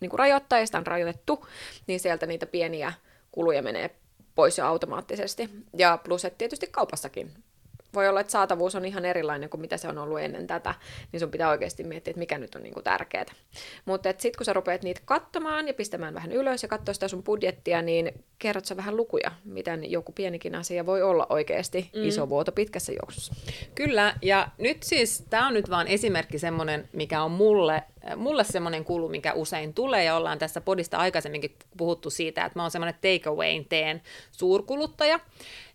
niin 0.00 0.10
kuin 0.10 0.18
rajoittaa, 0.18 0.58
ja 0.58 0.66
sitä 0.66 0.78
on 0.78 0.86
rajoitettu, 0.86 1.46
niin 1.86 2.00
sieltä 2.00 2.26
niitä 2.26 2.46
pieniä 2.46 2.92
kuluja 3.32 3.62
menee 3.62 3.90
pois 4.34 4.58
jo 4.58 4.66
automaattisesti. 4.66 5.50
Ja 5.76 5.98
plus, 6.04 6.24
että 6.24 6.38
tietysti 6.38 6.66
kaupassakin 6.66 7.44
voi 7.94 8.08
olla, 8.08 8.20
että 8.20 8.30
saatavuus 8.30 8.74
on 8.74 8.84
ihan 8.84 9.04
erilainen 9.04 9.50
kuin 9.50 9.60
mitä 9.60 9.76
se 9.76 9.88
on 9.88 9.98
ollut 9.98 10.20
ennen 10.20 10.46
tätä, 10.46 10.74
niin 11.12 11.20
sun 11.20 11.30
pitää 11.30 11.50
oikeasti 11.50 11.84
miettiä, 11.84 12.10
että 12.10 12.18
mikä 12.18 12.38
nyt 12.38 12.54
on 12.54 12.62
niinku 12.62 12.82
tärkeää. 12.82 13.24
Mutta 13.84 14.08
sitten 14.08 14.38
kun 14.38 14.44
sä 14.44 14.52
rupeat 14.52 14.82
niitä 14.82 15.00
katsomaan 15.04 15.68
ja 15.68 15.74
pistämään 15.74 16.14
vähän 16.14 16.32
ylös 16.32 16.62
ja 16.62 16.68
katsoa 16.68 16.94
sitä 16.94 17.08
sun 17.08 17.22
budjettia, 17.22 17.82
niin 17.82 18.24
kerrot 18.38 18.64
sä 18.64 18.76
vähän 18.76 18.96
lukuja, 18.96 19.32
miten 19.44 19.90
joku 19.90 20.12
pienikin 20.12 20.54
asia 20.54 20.86
voi 20.86 21.02
olla 21.02 21.26
oikeasti 21.30 21.90
mm. 21.94 22.04
iso 22.04 22.28
vuoto 22.28 22.52
pitkässä 22.52 22.92
juoksussa. 22.92 23.34
Kyllä, 23.74 24.14
ja 24.22 24.48
nyt 24.58 24.82
siis, 24.82 25.24
tämä 25.30 25.46
on 25.46 25.54
nyt 25.54 25.70
vaan 25.70 25.88
esimerkki 25.88 26.38
semmoinen, 26.38 26.88
mikä 26.92 27.22
on 27.22 27.30
mulle, 27.30 27.82
mulle 28.16 28.44
semmoinen 28.44 28.84
kulu, 28.84 29.08
mikä 29.08 29.32
usein 29.32 29.74
tulee, 29.74 30.04
ja 30.04 30.16
ollaan 30.16 30.38
tässä 30.38 30.60
podista 30.60 30.96
aikaisemminkin 30.96 31.56
puhuttu 31.76 32.10
siitä, 32.10 32.44
että 32.44 32.58
mä 32.58 32.62
oon 32.62 32.70
semmoinen 32.70 32.94
takeawayn 32.94 33.64
teen 33.64 34.02
suurkuluttaja, 34.32 35.20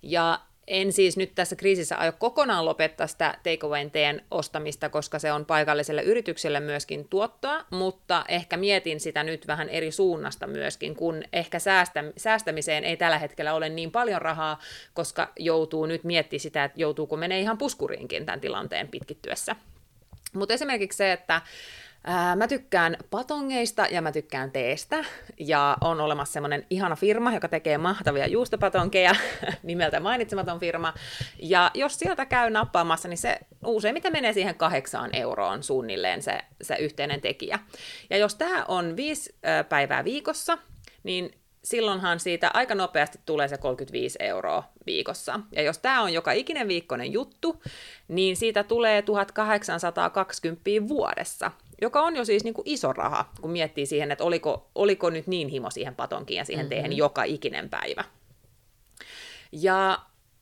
ja 0.02 0.40
en 0.70 0.94
siis 0.94 1.18
nyt 1.18 1.36
tässä 1.36 1.56
kriisissä 1.56 1.98
aio 1.98 2.12
kokonaan 2.12 2.66
lopettaa 2.66 3.08
sitä 3.08 3.38
takeawayn 3.44 3.92
teen 3.92 4.22
ostamista, 4.32 4.90
koska 4.90 5.20
se 5.20 5.32
on 5.32 5.46
paikalliselle 5.46 6.02
yritykselle 6.02 6.60
myöskin 6.60 7.08
tuottoa, 7.10 7.66
mutta 7.70 8.26
ehkä 8.28 8.58
mietin 8.58 9.00
sitä 9.00 9.24
nyt 9.24 9.48
vähän 9.48 9.70
eri 9.70 9.92
suunnasta 9.92 10.48
myöskin, 10.48 10.96
kun 10.96 11.24
ehkä 11.34 11.60
säästä, 11.60 12.04
säästämiseen 12.18 12.84
ei 12.84 12.98
tällä 12.98 13.18
hetkellä 13.18 13.54
ole 13.54 13.70
niin 13.70 13.92
paljon 13.92 14.22
rahaa, 14.22 14.60
koska 14.94 15.34
joutuu 15.40 15.86
nyt 15.86 16.04
miettimään 16.04 16.40
sitä, 16.40 16.64
että 16.64 16.82
joutuuko 16.82 17.18
menee 17.18 17.40
ihan 17.40 17.58
puskuriinkin 17.58 18.26
tämän 18.26 18.42
tilanteen 18.42 18.88
pitkittyessä. 18.88 19.56
Mutta 20.34 20.54
esimerkiksi 20.54 20.98
se, 20.98 21.12
että 21.12 21.42
Mä 22.36 22.48
tykkään 22.48 22.98
patongeista 23.10 23.88
ja 23.92 24.02
mä 24.02 24.12
tykkään 24.12 24.52
teestä. 24.52 25.06
Ja 25.40 25.78
on 25.82 26.02
olemassa 26.02 26.34
semmoinen 26.34 26.66
ihana 26.70 26.96
firma, 26.96 27.34
joka 27.34 27.48
tekee 27.48 27.78
mahtavia 27.78 28.28
juustopatonkeja, 28.28 29.16
nimeltä 29.64 30.00
mainitsematon 30.00 30.60
firma. 30.60 30.94
Ja 31.40 31.72
jos 31.74 32.00
sieltä 32.00 32.26
käy 32.26 32.50
nappaamassa, 32.50 33.08
niin 33.08 33.18
se 33.18 33.40
useimmiten 33.66 34.12
menee 34.12 34.34
siihen 34.34 34.56
kahdeksaan 34.56 35.10
euroon 35.16 35.64
suunnilleen 35.64 36.22
se, 36.22 36.40
se 36.62 36.76
yhteinen 36.76 37.22
tekijä. 37.22 37.60
Ja 38.10 38.18
jos 38.18 38.36
tämä 38.36 38.66
on 38.68 38.96
viisi 38.96 39.36
päivää 39.70 40.04
viikossa, 40.04 40.58
niin 41.04 41.32
silloinhan 41.64 42.20
siitä 42.20 42.52
aika 42.54 42.76
nopeasti 42.76 43.20
tulee 43.26 43.48
se 43.48 43.58
35 43.58 44.18
euroa 44.22 44.64
viikossa. 44.86 45.40
Ja 45.52 45.62
jos 45.62 45.78
tämä 45.78 46.02
on 46.02 46.14
joka 46.14 46.32
ikinen 46.32 46.68
viikkoinen 46.68 47.14
juttu, 47.14 47.64
niin 48.08 48.36
siitä 48.38 48.64
tulee 48.64 49.02
1820 49.02 50.88
vuodessa 50.88 51.52
joka 51.82 52.02
on 52.02 52.16
jo 52.16 52.26
siis 52.26 52.44
niin 52.44 52.54
kuin 52.54 52.68
iso 52.68 52.94
raha, 52.94 53.30
kun 53.42 53.52
miettii 53.52 53.86
siihen, 53.86 54.12
että 54.12 54.24
oliko, 54.24 54.70
oliko 54.76 55.10
nyt 55.10 55.28
niin 55.28 55.48
himo 55.48 55.72
siihen 55.72 55.96
patonkiin 55.96 56.38
ja 56.38 56.46
siihen 56.46 56.66
mm-hmm. 56.66 56.82
tehen 56.82 56.98
joka 56.98 57.24
ikinen 57.24 57.70
päivä. 57.70 58.04
Ja 59.52 60.00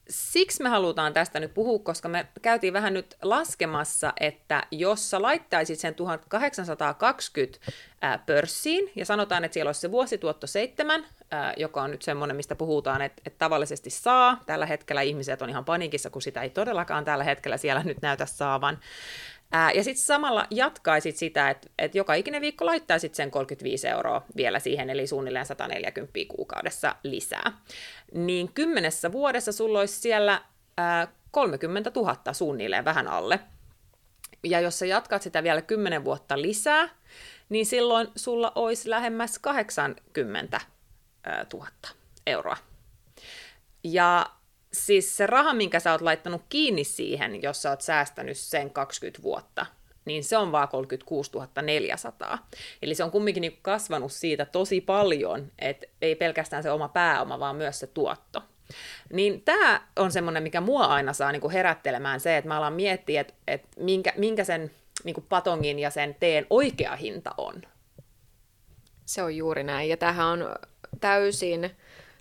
siksi 0.10 0.64
me 0.64 0.70
halutaan 0.70 1.14
tästä 1.14 1.40
nyt 1.40 1.54
puhua, 1.54 1.80
koska 1.80 2.10
me 2.10 2.28
käytiin 2.42 2.74
vähän 2.74 2.94
nyt 2.94 3.18
laskemassa, 3.22 4.14
että 4.20 4.64
jos 4.72 5.10
sä 5.10 5.22
laittaisit 5.22 5.80
sen 5.80 5.96
1820 5.96 7.60
pörssiin, 8.26 8.92
ja 8.96 9.06
sanotaan, 9.06 9.44
että 9.44 9.54
siellä 9.54 9.70
olisi 9.70 9.82
se 9.82 9.92
vuosituotto 9.92 10.48
7, 10.48 11.06
joka 11.58 11.82
on 11.82 11.92
nyt 11.92 12.02
semmoinen, 12.02 12.36
mistä 12.36 12.56
puhutaan, 12.56 13.02
että, 13.02 13.22
että 13.26 13.38
tavallisesti 13.40 13.90
saa. 13.90 14.44
Tällä 14.46 14.66
hetkellä 14.66 15.02
ihmiset 15.02 15.42
on 15.42 15.50
ihan 15.50 15.66
panikissa, 15.66 16.10
kun 16.10 16.22
sitä 16.22 16.42
ei 16.42 16.50
todellakaan 16.50 17.06
tällä 17.06 17.24
hetkellä 17.24 17.58
siellä 17.58 17.84
nyt 17.84 18.02
näytä 18.02 18.26
saavan. 18.26 18.80
Ää, 19.52 19.72
ja 19.72 19.84
sitten 19.84 20.04
samalla 20.06 20.48
jatkaisit 20.52 21.18
sitä, 21.18 21.50
että 21.50 21.68
et 21.78 21.96
joka 21.96 22.14
ikinen 22.14 22.42
viikko 22.42 22.66
laittaisit 22.66 23.16
sen 23.16 23.32
35 23.32 23.88
euroa 23.88 24.26
vielä 24.36 24.60
siihen, 24.60 24.90
eli 24.90 25.08
suunnilleen 25.08 25.46
140 25.46 26.20
kuukaudessa 26.28 26.96
lisää. 27.04 27.52
Niin 28.14 28.54
kymmenessä 28.54 29.12
vuodessa 29.12 29.52
sulla 29.52 29.80
olisi 29.80 30.02
siellä 30.02 30.42
ää, 30.78 31.08
30 31.32 31.92
000 31.96 32.34
suunnilleen 32.34 32.86
vähän 32.86 33.08
alle. 33.08 33.40
Ja 34.44 34.60
jos 34.60 34.80
sä 34.80 34.86
jatkat 34.86 35.22
sitä 35.22 35.44
vielä 35.44 35.62
10 35.62 36.06
vuotta 36.06 36.42
lisää, 36.42 36.90
niin 37.50 37.66
silloin 37.66 38.08
sulla 38.16 38.52
olisi 38.56 38.90
lähemmäs 38.90 39.40
80 39.40 40.62
000 41.54 41.68
euroa. 42.28 42.58
Ja 43.84 44.26
siis 44.74 45.18
se 45.18 45.28
raha, 45.28 45.54
minkä 45.54 45.80
sä 45.80 45.92
oot 45.92 46.02
laittanut 46.02 46.42
kiinni 46.50 46.84
siihen, 46.84 47.42
jos 47.44 47.62
sä 47.62 47.70
oot 47.70 47.82
säästänyt 47.82 48.38
sen 48.38 48.70
20 48.70 49.24
vuotta, 49.24 49.66
niin 50.06 50.24
se 50.24 50.38
on 50.38 50.52
vaan 50.52 50.68
36 50.68 51.32
400. 51.62 52.48
Eli 52.82 52.96
se 52.96 53.04
on 53.04 53.12
kumminkin 53.12 53.42
niin 53.42 53.60
kasvanut 53.62 54.12
siitä 54.12 54.46
tosi 54.46 54.82
paljon, 54.82 55.52
että 55.60 55.88
ei 56.02 56.16
pelkästään 56.16 56.64
se 56.64 56.72
oma 56.72 56.88
pääoma, 56.88 57.40
vaan 57.40 57.56
myös 57.56 57.80
se 57.80 57.88
tuotto. 57.88 58.44
Niin 59.14 59.42
tämä 59.42 59.88
on 59.96 60.12
semmoinen, 60.12 60.44
mikä 60.44 60.62
mua 60.62 60.86
aina 60.86 61.14
saa 61.14 61.32
niin 61.32 61.42
kuin 61.42 61.54
herättelemään 61.54 62.20
se, 62.20 62.38
että 62.38 62.48
mä 62.48 62.58
alan 62.58 62.74
miettiä, 62.74 63.22
että, 63.22 63.34
että 63.48 63.68
minkä, 63.78 64.14
minkä 64.18 64.44
sen 64.44 64.72
niin 65.04 65.14
kuin 65.14 65.26
patongin 65.30 65.80
ja 65.80 65.90
sen 65.90 66.16
teen 66.20 66.46
oikea 66.50 66.96
hinta 66.96 67.32
on. 67.38 67.62
Se 69.06 69.24
on 69.24 69.36
juuri 69.36 69.64
näin, 69.64 69.90
ja 69.90 69.98
tähän 69.98 70.28
on 70.28 70.56
täysin 71.00 71.72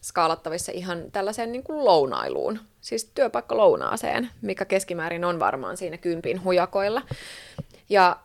skaalattavissa 0.07 0.73
ihan 0.73 1.11
tällaiseen 1.13 1.53
niin 1.53 1.63
kuin 1.63 1.85
lounailuun, 1.85 2.61
siis 2.81 3.11
työpaikka 3.15 3.57
lounaaseen, 3.57 4.31
mikä 4.43 4.65
keskimäärin 4.65 5.25
on 5.25 5.41
varmaan 5.41 5.77
siinä 5.77 5.97
kympin 5.97 6.45
hujakoilla. 6.45 7.03
Ja 7.89 8.17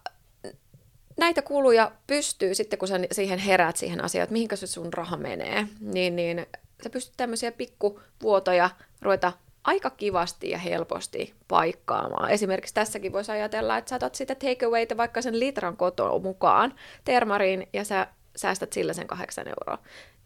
näitä 1.18 1.42
kuluja 1.42 1.92
pystyy 2.08 2.56
sitten, 2.56 2.80
kun 2.80 2.88
sä 2.88 3.00
siihen 3.12 3.40
heräät 3.40 3.78
siihen 3.78 4.04
asiaan, 4.04 4.24
että 4.24 4.34
mihinkä 4.34 4.56
se 4.56 4.68
sun 4.68 4.94
raha 4.94 5.18
menee, 5.18 5.68
niin, 5.80 6.16
niin 6.16 6.46
sä 6.84 6.90
pystyt 6.90 7.14
tämmöisiä 7.18 7.52
pikkuvuotoja 7.52 8.70
ruveta 9.02 9.34
aika 9.64 9.90
kivasti 9.90 10.50
ja 10.50 10.58
helposti 10.58 11.34
paikkaamaan. 11.48 12.30
Esimerkiksi 12.30 12.74
tässäkin 12.74 13.14
voisi 13.14 13.32
ajatella, 13.32 13.78
että 13.78 13.90
sä 13.90 13.96
otat 13.96 14.16
sitä 14.16 14.36
takeawayta 14.36 14.98
vaikka 14.98 15.22
sen 15.22 15.40
litran 15.40 15.78
kotoa 15.78 16.20
mukaan 16.20 16.74
termariin 17.06 17.68
ja 17.74 17.84
sä 17.84 18.08
säästät 18.36 18.74
sillä 18.74 18.94
sen 18.94 19.08
kahdeksan 19.08 19.48
euroa 19.48 19.78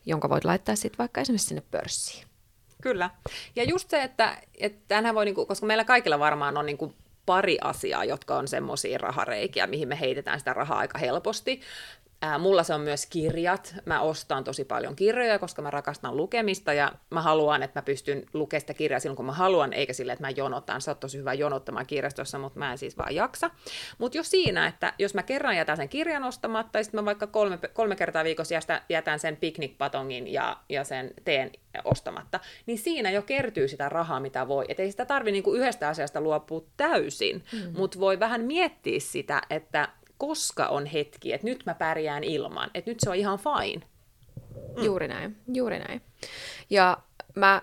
jonka 0.06 0.30
voit 0.30 0.46
laittaa 0.46 0.76
sitten 0.76 0.98
vaikka 0.98 1.22
esimerkiksi 1.22 1.48
sinne 1.48 1.64
pörssiin. 1.72 2.26
Kyllä. 2.82 3.10
Ja 3.56 3.64
just 3.64 3.90
se, 3.90 4.04
että, 4.04 4.38
että 4.58 5.14
voi, 5.14 5.26
niinku, 5.26 5.46
koska 5.46 5.66
meillä 5.66 5.84
kaikilla 5.84 6.20
varmaan 6.20 6.58
on 6.58 6.66
niinku 6.66 6.94
pari 7.26 7.58
asiaa, 7.62 8.06
jotka 8.06 8.38
on 8.38 8.48
semmoisia 8.48 8.98
rahareikiä, 8.98 9.68
mihin 9.68 9.88
me 9.88 10.00
heitetään 10.00 10.40
sitä 10.40 10.54
rahaa 10.54 10.78
aika 10.78 10.98
helposti. 10.98 11.62
Ää, 12.26 12.38
mulla 12.38 12.64
se 12.64 12.74
on 12.74 12.82
myös 12.82 13.06
kirjat. 13.06 13.76
Mä 13.86 14.02
ostan 14.02 14.44
tosi 14.44 14.66
paljon 14.66 14.96
kirjoja, 14.96 15.40
koska 15.40 15.62
mä 15.62 15.72
rakastan 15.72 16.18
lukemista 16.18 16.74
ja 16.74 16.92
mä 17.10 17.22
haluan, 17.22 17.64
että 17.64 17.80
mä 17.80 17.84
pystyn 17.84 18.26
lukemaan 18.34 18.62
sitä 18.62 18.74
kirjaa 18.74 19.00
silloin, 19.00 19.16
kun 19.16 19.26
mä 19.26 19.32
haluan, 19.32 19.74
eikä 19.74 19.94
sille, 19.94 20.12
että 20.12 20.24
mä 20.24 20.30
jonotan. 20.30 20.82
Se 20.82 20.92
on 20.92 20.98
tosi 20.98 21.18
hyvä 21.18 21.34
jonottamaan 21.34 21.86
kirjastossa, 21.86 22.40
mutta 22.40 22.60
mä 22.60 22.72
en 22.72 22.78
siis 22.78 22.98
vaan 22.98 23.16
jaksa. 23.16 23.50
Mutta 23.98 24.18
jos 24.18 24.32
siinä, 24.32 24.68
että 24.68 24.94
jos 25.00 25.14
mä 25.14 25.24
kerran 25.24 25.58
jätän 25.58 25.78
sen 25.78 25.90
kirjan 25.90 26.24
ostamatta, 26.24 26.80
ja 26.80 26.84
sitten 26.84 27.02
mä 27.02 27.06
vaikka 27.06 27.28
kolme, 27.28 27.60
kolme 27.74 27.96
kertaa 27.96 28.24
viikossa 28.24 28.56
jätän 28.90 29.20
sen 29.20 29.38
piknikpatongin 29.38 30.34
ja, 30.34 30.58
ja 30.70 30.84
sen 30.84 31.14
teen 31.26 31.52
ostamatta, 31.84 32.40
niin 32.66 32.78
siinä 32.78 33.12
jo 33.12 33.22
kertyy 33.22 33.68
sitä 33.68 33.90
rahaa, 33.90 34.20
mitä 34.20 34.48
voi. 34.48 34.66
Että 34.70 34.84
ei 34.84 34.92
sitä 34.92 35.06
tarvi 35.06 35.32
niinku 35.32 35.54
yhdestä 35.54 35.88
asiasta 35.90 36.22
luopua 36.22 36.64
täysin, 36.78 37.44
mm-hmm. 37.52 37.78
mutta 37.78 38.00
voi 38.00 38.20
vähän 38.20 38.42
miettiä 38.42 39.00
sitä, 39.00 39.42
että 39.50 39.90
koska 40.18 40.68
on 40.68 40.86
hetki, 40.86 41.34
että 41.34 41.48
nyt 41.48 41.66
mä 41.66 41.74
pärjään 41.74 42.24
ilman, 42.24 42.72
että 42.74 42.92
nyt 42.92 43.00
se 43.00 43.10
on 43.10 43.16
ihan 43.16 43.40
fine. 43.40 43.86
Mm. 44.78 44.84
Juuri 44.84 45.08
näin, 45.08 45.36
juuri 45.54 45.80
näin. 45.80 46.02
Ja 46.70 46.98
mä 47.36 47.62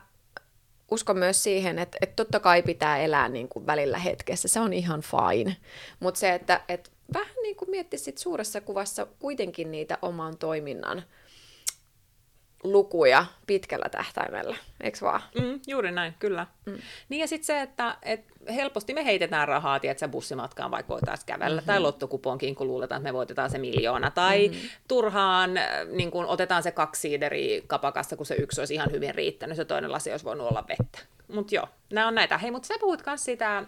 uskon 0.90 1.18
myös 1.18 1.42
siihen, 1.42 1.78
että, 1.78 1.98
että 2.00 2.16
totta 2.16 2.40
kai 2.40 2.62
pitää 2.62 2.98
elää 2.98 3.28
niin 3.28 3.48
kuin 3.48 3.66
välillä 3.66 3.98
hetkessä, 3.98 4.48
se 4.48 4.60
on 4.60 4.72
ihan 4.72 5.02
fine. 5.02 5.56
Mutta 6.00 6.20
se, 6.20 6.34
että, 6.34 6.60
että 6.68 6.90
vähän 7.14 7.36
niin 7.42 7.56
kuin 7.56 7.70
miettisit 7.70 8.18
suuressa 8.18 8.60
kuvassa 8.60 9.06
kuitenkin 9.18 9.70
niitä 9.70 9.98
oman 10.02 10.38
toiminnan 10.38 11.02
lukuja 12.64 13.26
pitkällä 13.46 13.88
tähtäimellä, 13.88 14.56
eikö 14.80 14.98
vaan? 15.00 15.22
Mm, 15.40 15.60
juuri 15.66 15.92
näin, 15.92 16.14
kyllä. 16.18 16.46
Mm. 16.66 16.78
Niin 17.08 17.20
ja 17.20 17.28
sitten 17.28 17.46
se, 17.46 17.60
että 17.60 17.96
et 18.02 18.24
helposti 18.54 18.94
me 18.94 19.04
heitetään 19.04 19.48
rahaa, 19.48 19.80
tiedätkö, 19.80 20.08
bussimatkaan, 20.08 20.70
vaikka 20.70 20.92
voitaisiin 20.92 21.26
kävellä, 21.26 21.60
mm-hmm. 21.60 21.66
tai 21.66 21.80
lottokuponkiin, 21.80 22.54
kun 22.54 22.66
luuletaan, 22.66 23.00
että 23.00 23.08
me 23.08 23.12
voitetaan 23.14 23.50
se 23.50 23.58
miljoona, 23.58 24.10
tai 24.10 24.48
mm-hmm. 24.48 24.68
turhaan 24.88 25.56
äh, 25.56 25.86
niin 25.92 26.10
kun 26.10 26.26
otetaan 26.26 26.62
se 26.62 26.70
kaksi 26.70 27.00
siideriä 27.00 27.62
kapakassa, 27.66 28.16
kun 28.16 28.26
se 28.26 28.34
yksi 28.34 28.60
olisi 28.60 28.74
ihan 28.74 28.92
hyvin 28.92 29.14
riittänyt, 29.14 29.56
se 29.56 29.64
toinen 29.64 29.92
lasi 29.92 30.10
olisi 30.10 30.24
voinut 30.24 30.48
olla 30.48 30.64
vettä. 30.68 30.98
Mutta 31.28 31.54
joo, 31.54 31.68
nämä 31.92 32.08
on 32.08 32.14
näitä. 32.14 32.38
Hei, 32.38 32.50
mutta 32.50 32.66
sä 32.66 32.74
puhut 32.80 33.02
myös 33.06 33.24
sitä 33.24 33.58
äh, 33.58 33.66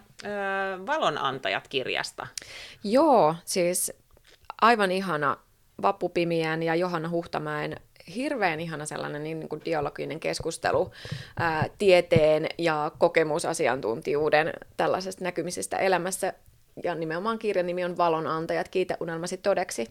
Valonantajat-kirjasta. 0.85 2.27
Joo, 2.83 3.35
siis 3.45 3.93
aivan 4.61 4.91
ihana 4.91 5.37
Vappupimiän 5.81 6.63
ja 6.63 6.75
Johanna 6.75 7.09
Huhtamäen 7.09 7.79
hirveän 8.15 8.59
ihana 8.59 8.85
sellainen 8.85 9.23
niin, 9.23 9.39
niin 9.39 9.49
kuin 9.49 9.61
dialoginen 9.65 10.19
keskustelu 10.19 10.91
ää, 11.39 11.65
tieteen 11.77 12.47
ja 12.57 12.91
kokemusasiantuntijuuden 12.97 14.53
tällaisesta 14.77 15.23
näkymisestä 15.23 15.77
elämässä. 15.77 16.33
Ja 16.83 16.95
nimenomaan 16.95 17.39
kirjan 17.39 17.67
nimi 17.67 17.85
on 17.85 17.97
Valonantajat, 17.97 18.69
kiitä 18.69 18.97
unelmasi 18.99 19.37
todeksi. 19.37 19.87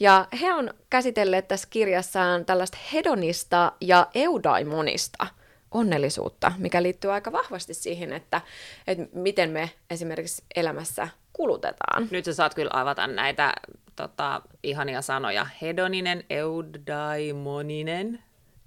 Ja 0.00 0.26
he 0.40 0.52
on 0.52 0.74
käsitelleet 0.90 1.48
tässä 1.48 1.68
kirjassaan 1.70 2.44
tällaista 2.44 2.78
hedonista 2.92 3.72
ja 3.80 4.06
eudaimonista 4.14 5.26
onnellisuutta, 5.70 6.52
mikä 6.58 6.82
liittyy 6.82 7.12
aika 7.12 7.32
vahvasti 7.32 7.74
siihen, 7.74 8.12
että, 8.12 8.40
että 8.86 9.06
miten 9.12 9.50
me 9.50 9.70
esimerkiksi 9.90 10.42
elämässä 10.56 11.08
kulutetaan. 11.38 12.08
Nyt 12.10 12.24
sä 12.24 12.34
saat 12.34 12.54
kyllä 12.54 12.70
avata 12.72 13.06
näitä 13.06 13.54
tota, 13.96 14.42
ihania 14.62 15.02
sanoja. 15.02 15.46
Hedoninen, 15.62 16.24
eudaimoninen. 16.30 18.18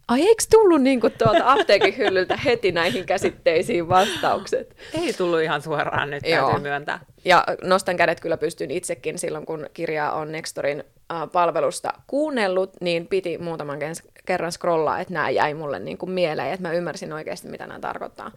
Ai 0.07 0.21
eikö 0.21 0.43
tullut 0.51 0.81
niin 0.81 1.01
kuin 1.01 1.13
tuolta 1.17 1.51
apteekin 1.51 1.97
hyllyltä 1.97 2.37
heti 2.37 2.71
näihin 2.71 3.05
käsitteisiin 3.05 3.89
vastaukset? 3.89 4.75
Ei 4.93 5.13
tullut 5.13 5.41
ihan 5.41 5.61
suoraan 5.61 6.09
nyt, 6.09 6.23
täytyy 6.23 6.39
Joo. 6.39 6.59
myöntää. 6.59 6.99
Ja 7.25 7.43
nostan 7.63 7.97
kädet 7.97 8.19
kyllä 8.19 8.37
pystyn 8.37 8.71
itsekin 8.71 9.17
silloin, 9.19 9.45
kun 9.45 9.69
kirjaa 9.73 10.13
on 10.13 10.31
Nextorin 10.31 10.83
palvelusta 11.31 11.93
kuunnellut, 12.07 12.73
niin 12.81 13.07
piti 13.07 13.37
muutaman 13.37 13.79
kerran 14.25 14.51
scrollaa, 14.51 14.99
että 14.99 15.13
nämä 15.13 15.29
jäi 15.29 15.53
mulle 15.53 15.79
niin 15.79 15.97
kuin 15.97 16.11
mieleen, 16.11 16.53
että 16.53 16.67
mä 16.67 16.73
ymmärsin 16.73 17.13
oikeasti, 17.13 17.47
mitä 17.47 17.67
nämä 17.67 17.79
tarkoittaa. 17.79 18.31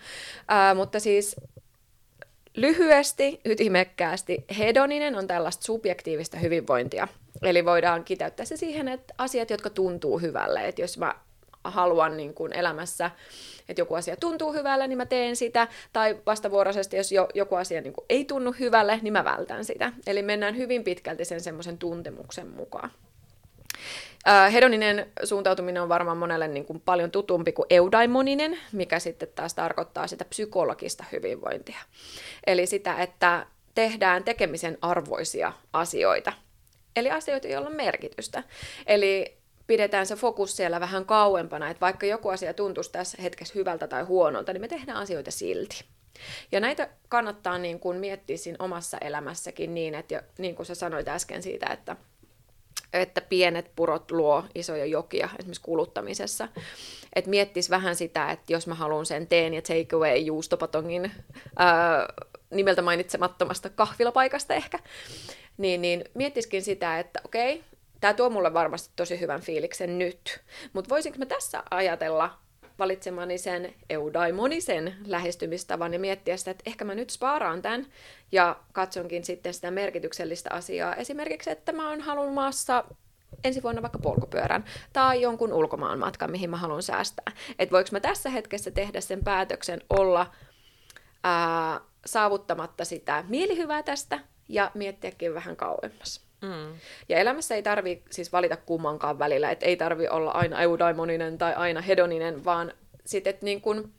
Äh, 0.52 0.76
mutta 0.76 1.00
siis 1.00 1.36
lyhyesti, 2.56 3.40
ytimekkäästi, 3.44 4.44
hedoninen 4.58 5.16
on 5.16 5.26
tällaista 5.26 5.64
subjektiivista 5.64 6.38
hyvinvointia. 6.38 7.08
Eli 7.42 7.64
voidaan 7.64 8.04
kiteyttää 8.04 8.46
se 8.46 8.56
siihen, 8.56 8.88
että 8.88 9.14
asiat, 9.18 9.50
jotka 9.50 9.70
tuntuu 9.70 10.18
hyvälle. 10.18 10.68
Että 10.68 10.80
jos 10.80 10.98
mä 10.98 11.14
haluan 11.64 12.16
niin 12.16 12.34
kuin 12.34 12.52
elämässä, 12.52 13.10
että 13.68 13.80
joku 13.80 13.94
asia 13.94 14.16
tuntuu 14.16 14.52
hyvälle, 14.52 14.88
niin 14.88 14.96
mä 14.96 15.06
teen 15.06 15.36
sitä, 15.36 15.68
tai 15.92 16.18
vastavuoroisesti, 16.26 16.96
jos 16.96 17.12
jo, 17.12 17.28
joku 17.34 17.54
asia 17.54 17.80
niin 17.80 17.92
kuin 17.92 18.04
ei 18.08 18.24
tunnu 18.24 18.54
hyvälle, 18.60 18.98
niin 19.02 19.12
mä 19.12 19.24
vältän 19.24 19.64
sitä. 19.64 19.92
Eli 20.06 20.22
mennään 20.22 20.56
hyvin 20.56 20.84
pitkälti 20.84 21.24
sen 21.24 21.40
semmoisen 21.40 21.78
tuntemuksen 21.78 22.48
mukaan. 22.48 22.90
Äh, 24.28 24.52
hedoninen 24.52 25.12
suuntautuminen 25.24 25.82
on 25.82 25.88
varmaan 25.88 26.16
monelle 26.16 26.48
niin 26.48 26.64
kuin 26.64 26.80
paljon 26.80 27.10
tutumpi 27.10 27.52
kuin 27.52 27.66
eudaimoninen, 27.70 28.58
mikä 28.72 28.98
sitten 28.98 29.28
taas 29.34 29.54
tarkoittaa 29.54 30.06
sitä 30.06 30.24
psykologista 30.24 31.04
hyvinvointia. 31.12 31.78
Eli 32.46 32.66
sitä, 32.66 33.02
että 33.02 33.46
tehdään 33.74 34.24
tekemisen 34.24 34.78
arvoisia 34.82 35.52
asioita. 35.72 36.32
Eli 36.96 37.10
asioita, 37.10 37.48
joilla 37.48 37.68
on 37.68 37.76
merkitystä. 37.76 38.42
Eli 38.86 39.36
pidetään 39.66 40.06
se 40.06 40.16
fokus 40.16 40.56
siellä 40.56 40.80
vähän 40.80 41.04
kauempana, 41.04 41.70
että 41.70 41.80
vaikka 41.80 42.06
joku 42.06 42.28
asia 42.28 42.54
tuntuisi 42.54 42.92
tässä 42.92 43.22
hetkessä 43.22 43.54
hyvältä 43.54 43.86
tai 43.86 44.02
huonolta, 44.02 44.52
niin 44.52 44.60
me 44.60 44.68
tehdään 44.68 44.98
asioita 44.98 45.30
silti. 45.30 45.84
Ja 46.52 46.60
näitä 46.60 46.88
kannattaa 47.08 47.58
niin 47.58 47.80
kuin 47.80 47.96
miettiä 47.96 48.36
siinä 48.36 48.56
omassa 48.58 48.98
elämässäkin 48.98 49.74
niin, 49.74 49.94
että 49.94 50.22
niin 50.38 50.54
kuin 50.54 50.66
sä 50.66 50.74
sanoit 50.74 51.08
äsken 51.08 51.42
siitä, 51.42 51.66
että, 51.66 51.96
että 53.00 53.20
pienet 53.20 53.70
purot 53.76 54.10
luo 54.10 54.44
isoja 54.54 54.86
jokia 54.86 55.28
esimerkiksi 55.38 55.62
kuluttamisessa. 55.62 56.48
Että 57.16 57.30
miettisi 57.30 57.70
vähän 57.70 57.96
sitä, 57.96 58.30
että 58.30 58.52
jos 58.52 58.66
mä 58.66 58.74
haluan 58.74 59.06
sen 59.06 59.26
teen 59.26 59.54
ja 59.54 59.62
take 59.62 59.96
away 59.96 60.16
juustopatongin 60.16 61.12
ää, 61.56 62.08
nimeltä 62.50 62.82
mainitsemattomasta 62.82 63.70
kahvilapaikasta 63.70 64.54
ehkä, 64.54 64.78
niin, 65.56 65.82
niin 65.82 66.04
miettisikin 66.14 66.62
sitä, 66.62 66.98
että 66.98 67.20
okei, 67.24 67.64
tämä 68.00 68.14
tuo 68.14 68.30
mulle 68.30 68.54
varmasti 68.54 68.92
tosi 68.96 69.20
hyvän 69.20 69.40
fiiliksen 69.40 69.98
nyt, 69.98 70.40
mutta 70.72 70.90
voisinko 70.90 71.18
mä 71.18 71.26
tässä 71.26 71.62
ajatella 71.70 72.43
valitsemani 72.78 73.38
sen 73.38 73.74
eudaimonisen 73.90 74.94
lähestymistavan 75.06 75.92
ja 75.92 75.98
miettiä 75.98 76.36
sitä, 76.36 76.50
että 76.50 76.64
ehkä 76.66 76.84
mä 76.84 76.94
nyt 76.94 77.10
spaaraan 77.10 77.62
tämän 77.62 77.86
ja 78.32 78.56
katsonkin 78.72 79.24
sitten 79.24 79.54
sitä 79.54 79.70
merkityksellistä 79.70 80.50
asiaa. 80.52 80.94
Esimerkiksi, 80.94 81.50
että 81.50 81.72
mä 81.72 81.90
oon 81.90 82.00
halunnut 82.00 82.54
ensi 83.44 83.62
vuonna 83.62 83.82
vaikka 83.82 83.98
polkupyörän 83.98 84.64
tai 84.92 85.20
jonkun 85.20 85.52
ulkomaan 85.52 85.98
matkan, 85.98 86.30
mihin 86.30 86.50
mä 86.50 86.56
haluan 86.56 86.82
säästää. 86.82 87.32
Että 87.58 87.72
voiko 87.72 87.88
mä 87.92 88.00
tässä 88.00 88.30
hetkessä 88.30 88.70
tehdä 88.70 89.00
sen 89.00 89.24
päätöksen 89.24 89.80
olla 89.90 90.34
ää, 91.24 91.80
saavuttamatta 92.06 92.84
sitä 92.84 93.24
mielihyvää 93.28 93.82
tästä 93.82 94.20
ja 94.48 94.70
miettiäkin 94.74 95.34
vähän 95.34 95.56
kauemmas. 95.56 96.23
Mm. 96.44 96.76
Ja 97.08 97.18
elämässä 97.18 97.54
ei 97.54 97.62
tarvi 97.62 98.02
siis 98.10 98.32
valita 98.32 98.56
kummankaan 98.56 99.18
välillä, 99.18 99.50
että 99.50 99.66
ei 99.66 99.76
tarvi 99.76 100.08
olla 100.08 100.30
aina 100.30 100.62
eudaimoninen 100.62 101.38
tai 101.38 101.54
aina 101.54 101.80
hedoninen, 101.80 102.44
vaan 102.44 102.72
sitten, 103.04 103.30
että 103.30 103.44
niin 103.44 103.60
kun, 103.60 103.92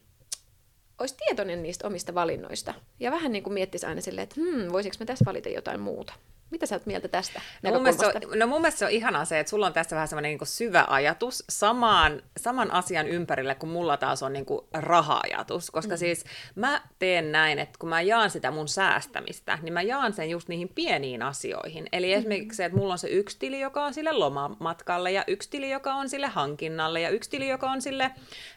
olisi 1.00 1.16
tietoinen 1.18 1.64
niistä 1.64 1.88
omista 1.88 2.14
valinnoista. 2.16 2.74
Ja 3.00 3.12
vähän 3.12 3.32
niin 3.32 3.44
kuin 3.44 3.54
miettisi 3.54 3.86
aina 3.86 4.02
silleen, 4.02 4.24
että 4.24 4.42
hmm, 4.42 4.72
voisinko 4.72 4.96
mä 5.00 5.06
tässä 5.06 5.25
valita 5.25 5.50
jotain 5.50 5.80
muuta. 5.80 6.14
Mitä 6.55 6.65
sä 6.65 6.75
oot 6.75 6.85
mieltä 6.85 7.07
tästä 7.07 7.41
no 7.63 7.71
mun, 7.71 7.81
mielestä 7.81 8.07
on, 8.07 8.39
no 8.39 8.47
mun 8.47 8.62
mielestä 8.62 8.79
se 8.79 8.85
on 8.85 8.91
ihanaa 8.91 9.25
se, 9.25 9.39
että 9.39 9.50
sulla 9.50 9.65
on 9.65 9.74
tässä 9.74 9.95
vähän 9.95 10.07
semmoinen 10.07 10.29
niin 10.29 10.47
syvä 10.47 10.85
ajatus 10.88 11.43
samaan, 11.50 12.21
saman 12.38 12.71
asian 12.71 13.07
ympärille, 13.07 13.55
kun 13.55 13.69
mulla 13.69 13.97
taas 13.97 14.24
on 14.24 14.33
niin 14.33 14.45
raha-ajatus. 14.74 15.71
Koska 15.71 15.96
mm. 15.96 15.98
siis 15.98 16.25
mä 16.55 16.81
teen 17.00 17.31
näin, 17.31 17.59
että 17.59 17.79
kun 17.79 17.89
mä 17.89 18.01
jaan 18.01 18.29
sitä 18.29 18.51
mun 18.51 18.68
säästämistä, 18.68 19.59
niin 19.61 19.74
mä 19.74 19.81
jaan 19.81 20.13
sen 20.13 20.29
just 20.29 20.48
niihin 20.48 20.70
pieniin 20.75 21.22
asioihin. 21.22 21.87
Eli 21.91 22.07
mm. 22.07 22.18
esimerkiksi 22.18 22.57
se, 22.57 22.65
että 22.65 22.77
mulla 22.77 22.94
on 22.94 23.00
se 23.00 23.07
yksi 23.07 23.39
tili, 23.39 23.59
joka 23.59 23.85
on 23.85 23.94
sille 23.94 24.11
lomamatkalle, 24.11 25.11
ja 25.11 25.24
yksi 25.27 25.50
tili, 25.50 25.70
joka 25.70 25.94
on 25.94 26.09
sille 26.09 26.27
hankinnalle, 26.27 27.01
ja 27.01 27.09
yksi 27.09 27.29
tili, 27.29 27.50
joka 27.50 27.70
on 27.70 27.81
sille, 27.81 28.11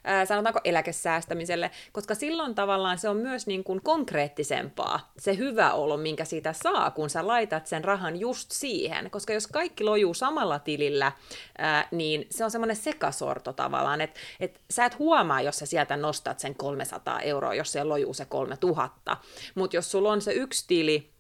ää, 0.05 0.25
sanotaanko 0.25 0.61
eläkesäästämiselle. 0.65 1.71
Koska 1.93 2.15
silloin 2.15 2.55
tavallaan 2.55 2.99
se 2.99 3.09
on 3.09 3.17
myös 3.17 3.47
niin 3.47 3.65
kuin 3.65 3.83
konkreettisempaa, 3.83 5.13
se 5.19 5.37
hyvä 5.37 5.73
olo, 5.73 5.97
minkä 5.97 6.25
siitä 6.25 6.53
saa, 6.53 6.91
kun 6.91 7.11
sä 7.11 7.27
laitat 7.27 7.67
sen 7.67 7.85
rahan 7.89 8.21
just 8.21 8.51
siihen, 8.51 9.11
koska 9.11 9.33
jos 9.33 9.47
kaikki 9.47 9.85
lojuu 9.85 10.15
samalla 10.15 10.59
tilillä, 10.59 11.13
ää, 11.59 11.89
niin 11.91 12.27
se 12.31 12.45
on 12.45 12.51
semmoinen 12.51 12.77
sekasorto 12.77 13.53
tavallaan, 13.53 14.01
että 14.01 14.21
et 14.41 14.61
sä 14.71 14.85
et 14.85 14.99
huomaa, 14.99 15.41
jos 15.41 15.59
sä 15.59 15.67
sieltä 15.67 15.97
nostat 15.97 16.41
sen 16.41 16.55
300 16.55 17.21
euroa, 17.21 17.55
jos 17.55 17.73
se 17.73 17.85
lojuu 17.85 18.15
se 18.15 18.25
3000, 18.25 19.17
mutta 19.55 19.77
jos 19.77 19.91
sulla 19.91 20.13
on 20.13 20.21
se 20.21 20.33
yksi 20.33 20.65
tili, 20.69 21.11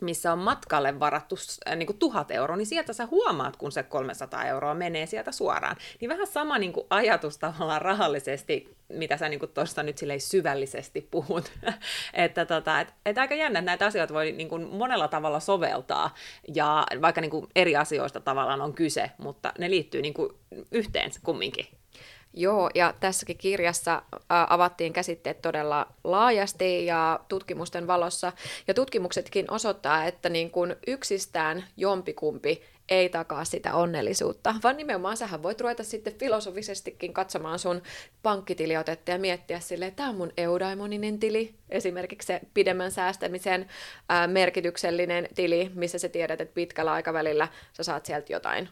missä 0.00 0.32
on 0.32 0.38
matkalle 0.38 1.00
varattu 1.00 1.36
äh, 1.68 1.76
niin 1.76 1.86
kuin 1.86 1.98
tuhat 1.98 2.30
euroa, 2.30 2.56
niin 2.56 2.66
sieltä 2.66 2.92
sä 2.92 3.06
huomaat, 3.06 3.56
kun 3.56 3.72
se 3.72 3.82
300 3.82 4.44
euroa 4.44 4.74
menee 4.74 5.06
sieltä 5.06 5.32
suoraan. 5.32 5.76
Niin 6.00 6.08
vähän 6.08 6.26
sama 6.26 6.58
niin 6.58 6.72
kuin 6.72 6.86
ajatus 6.90 7.38
tavallaan 7.38 7.82
rahallisesti, 7.82 8.76
mitä 8.88 9.16
sä 9.16 9.28
niin 9.28 9.40
tuosta 9.54 9.82
nyt 9.82 9.98
silleen 9.98 10.20
syvällisesti 10.20 11.08
puhut. 11.10 11.52
että 12.14 12.46
tota, 12.46 12.80
et, 12.80 12.94
et 13.06 13.18
aika 13.18 13.34
jännä, 13.34 13.58
että 13.58 13.70
näitä 13.70 13.86
asioita 13.86 14.14
voi 14.14 14.32
niin 14.32 14.48
kuin 14.48 14.66
monella 14.66 15.08
tavalla 15.08 15.40
soveltaa, 15.40 16.14
ja 16.54 16.86
vaikka 17.02 17.20
niin 17.20 17.30
kuin 17.30 17.46
eri 17.56 17.76
asioista 17.76 18.20
tavallaan 18.20 18.60
on 18.60 18.74
kyse, 18.74 19.10
mutta 19.18 19.52
ne 19.58 19.70
liittyy 19.70 20.02
niin 20.02 20.14
kuin 20.14 20.32
yhteen 20.72 21.10
kumminkin. 21.22 21.66
Joo, 22.34 22.70
ja 22.74 22.94
tässäkin 23.00 23.38
kirjassa 23.38 24.02
avattiin 24.28 24.92
käsitteet 24.92 25.42
todella 25.42 25.86
laajasti 26.04 26.86
ja 26.86 27.20
tutkimusten 27.28 27.86
valossa. 27.86 28.32
Ja 28.68 28.74
tutkimuksetkin 28.74 29.50
osoittaa, 29.50 30.04
että 30.04 30.28
niin 30.28 30.50
kuin 30.50 30.76
yksistään 30.86 31.64
jompikumpi 31.76 32.62
ei 32.88 33.08
takaa 33.08 33.44
sitä 33.44 33.74
onnellisuutta, 33.74 34.54
vaan 34.62 34.76
nimenomaan 34.76 35.16
sähän 35.16 35.42
voit 35.42 35.60
ruveta 35.60 35.84
sitten 35.84 36.18
filosofisestikin 36.18 37.12
katsomaan 37.12 37.58
sun 37.58 37.82
pankkitiliotetta 38.22 39.10
ja 39.10 39.18
miettiä 39.18 39.60
sille, 39.60 39.86
että 39.86 39.96
tämä 39.96 40.08
on 40.08 40.16
mun 40.16 40.32
eudaimoninen 40.36 41.18
tili, 41.18 41.54
esimerkiksi 41.68 42.26
se 42.26 42.40
pidemmän 42.54 42.90
säästämisen 42.90 43.68
ää, 44.08 44.26
merkityksellinen 44.26 45.28
tili, 45.34 45.70
missä 45.74 45.98
sä 45.98 46.08
tiedät, 46.08 46.40
että 46.40 46.54
pitkällä 46.54 46.92
aikavälillä 46.92 47.48
sä 47.72 47.82
saat 47.82 48.06
sieltä 48.06 48.32
jotain 48.32 48.68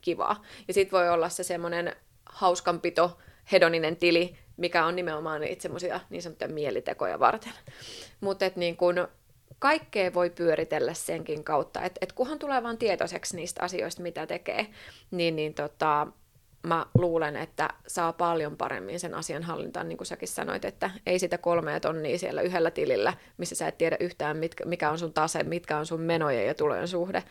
kivaa. 0.00 0.44
Ja 0.68 0.74
sitten 0.74 0.98
voi 0.98 1.08
olla 1.08 1.28
se 1.28 1.42
semmoinen 1.42 1.96
hauskanpito, 2.26 3.18
hedoninen 3.52 3.96
tili, 3.96 4.38
mikä 4.56 4.86
on 4.86 4.96
nimenomaan 4.96 5.40
niitä 5.40 5.62
semmoisia 5.62 6.00
niin 6.10 6.22
sanottuja 6.22 6.48
mielitekoja 6.48 7.18
varten. 7.18 7.52
Mutta 8.20 8.50
niin 8.56 8.76
kun 8.76 9.08
kaikkea 9.58 10.14
voi 10.14 10.30
pyöritellä 10.30 10.94
senkin 10.94 11.44
kautta, 11.44 11.82
että 11.82 11.98
et 12.00 12.12
kunhan 12.12 12.38
tulee 12.38 12.62
vaan 12.62 12.78
tietoiseksi 12.78 13.36
niistä 13.36 13.62
asioista, 13.62 14.02
mitä 14.02 14.26
tekee, 14.26 14.66
niin, 15.10 15.36
niin 15.36 15.54
tota, 15.54 16.06
mä 16.66 16.86
luulen, 16.94 17.36
että 17.36 17.68
saa 17.86 18.12
paljon 18.12 18.56
paremmin 18.56 19.00
sen 19.00 19.14
asian 19.14 19.42
hallintaan, 19.42 19.88
niin 19.88 19.96
kuin 19.96 20.06
säkin 20.06 20.28
sanoit, 20.28 20.64
että 20.64 20.90
ei 21.06 21.18
sitä 21.18 21.38
kolmea 21.38 21.80
tonnia 21.80 22.18
siellä 22.18 22.42
yhdellä 22.42 22.70
tilillä, 22.70 23.12
missä 23.36 23.54
sä 23.54 23.68
et 23.68 23.78
tiedä 23.78 23.96
yhtään, 24.00 24.36
mitkä, 24.36 24.64
mikä 24.64 24.90
on 24.90 24.98
sun 24.98 25.12
tase, 25.12 25.42
mitkä 25.42 25.78
on 25.78 25.86
sun 25.86 26.00
menojen 26.00 26.46
ja 26.46 26.54
tulojen 26.54 26.88
suhde, 26.88 27.22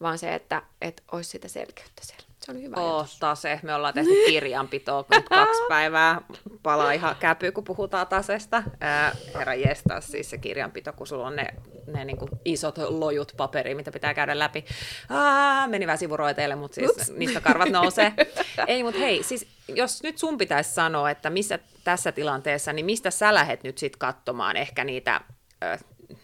vaan 0.00 0.18
se, 0.18 0.34
että 0.34 0.62
et 0.80 1.02
olisi 1.12 1.30
sitä 1.30 1.48
selkeyttä 1.48 2.02
siellä. 2.02 2.27
Se 2.48 2.52
on 2.52 2.62
hyvä 2.62 2.76
oh, 2.76 3.08
tase. 3.20 3.60
Me 3.62 3.74
ollaan 3.74 3.94
tehty 3.94 4.10
kirjanpitoa 4.26 5.04
kaksi 5.04 5.62
päivää. 5.68 6.20
Palaa 6.62 6.92
ihan 6.92 7.16
käpy, 7.16 7.52
kun 7.52 7.64
puhutaan 7.64 8.06
tasesta. 8.06 8.62
Ää, 8.80 9.12
herra 9.34 9.54
jestas, 9.54 10.06
siis 10.06 10.30
se 10.30 10.38
kirjanpito, 10.38 10.92
kun 10.92 11.06
sulla 11.06 11.26
on 11.26 11.36
ne, 11.36 11.46
ne 11.86 12.04
niin 12.04 12.16
kuin 12.16 12.30
isot 12.44 12.78
lojut 12.78 13.32
paperi, 13.36 13.74
mitä 13.74 13.92
pitää 13.92 14.14
käydä 14.14 14.38
läpi. 14.38 14.64
Aa, 15.08 15.66
meni 15.66 15.86
vähän 15.86 15.98
sivuroiteille, 15.98 16.54
mutta 16.54 16.74
siis 16.74 16.90
Ups. 16.90 17.10
niistä 17.10 17.40
karvat 17.40 17.68
nousee. 17.68 18.12
Ei, 18.66 18.82
mutta 18.82 19.00
hei, 19.00 19.22
siis 19.22 19.46
jos 19.68 20.02
nyt 20.02 20.18
sun 20.18 20.38
pitäisi 20.38 20.74
sanoa, 20.74 21.10
että 21.10 21.30
missä 21.30 21.58
tässä 21.84 22.12
tilanteessa, 22.12 22.72
niin 22.72 22.86
mistä 22.86 23.10
sä 23.10 23.34
lähet 23.34 23.62
nyt 23.62 23.78
sitten 23.78 23.98
katsomaan 23.98 24.56
ehkä 24.56 24.84
niitä 24.84 25.20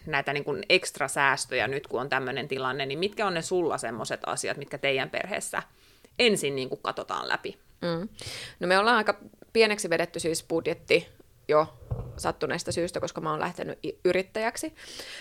näitä 0.05 0.33
niin 0.33 0.43
kuin 0.43 0.63
ekstra 0.69 1.07
säästöjä 1.07 1.67
nyt, 1.67 1.87
kun 1.87 2.01
on 2.01 2.09
tämmöinen 2.09 2.47
tilanne, 2.47 2.85
niin 2.85 2.99
mitkä 2.99 3.27
on 3.27 3.33
ne 3.33 3.41
sulla 3.41 3.77
semmoiset 3.77 4.19
asiat, 4.25 4.57
mitkä 4.57 4.77
teidän 4.77 5.09
perheessä 5.09 5.63
ensin 6.19 6.55
niin 6.55 6.69
kuin 6.69 6.81
katsotaan 6.81 7.27
läpi? 7.27 7.57
Mm. 7.81 8.09
No 8.59 8.67
me 8.67 8.79
ollaan 8.79 8.97
aika 8.97 9.19
pieneksi 9.53 9.89
vedetty 9.89 10.19
siis 10.19 10.43
budjetti 10.43 11.07
jo 11.47 11.73
sattuneesta 12.17 12.71
syystä, 12.71 12.99
koska 12.99 13.21
mä 13.21 13.31
oon 13.31 13.39
lähtenyt 13.39 13.79
yrittäjäksi. 14.05 14.73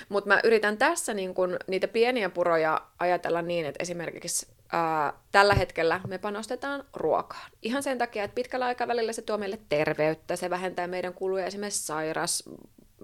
Mutta 0.08 0.28
mä 0.28 0.40
yritän 0.44 0.78
tässä 0.78 1.14
niin 1.14 1.34
kun, 1.34 1.56
niitä 1.66 1.88
pieniä 1.88 2.30
puroja 2.30 2.80
ajatella 2.98 3.42
niin, 3.42 3.66
että 3.66 3.82
esimerkiksi 3.82 4.46
ää, 4.72 5.12
tällä 5.32 5.54
hetkellä 5.54 6.00
me 6.06 6.18
panostetaan 6.18 6.84
ruokaan. 6.94 7.50
Ihan 7.62 7.82
sen 7.82 7.98
takia, 7.98 8.24
että 8.24 8.34
pitkällä 8.34 8.66
aikavälillä 8.66 9.12
se 9.12 9.22
tuo 9.22 9.38
meille 9.38 9.58
terveyttä, 9.68 10.36
se 10.36 10.50
vähentää 10.50 10.86
meidän 10.86 11.14
kuluja 11.14 11.46
esimerkiksi 11.46 11.86
sairas, 11.86 12.44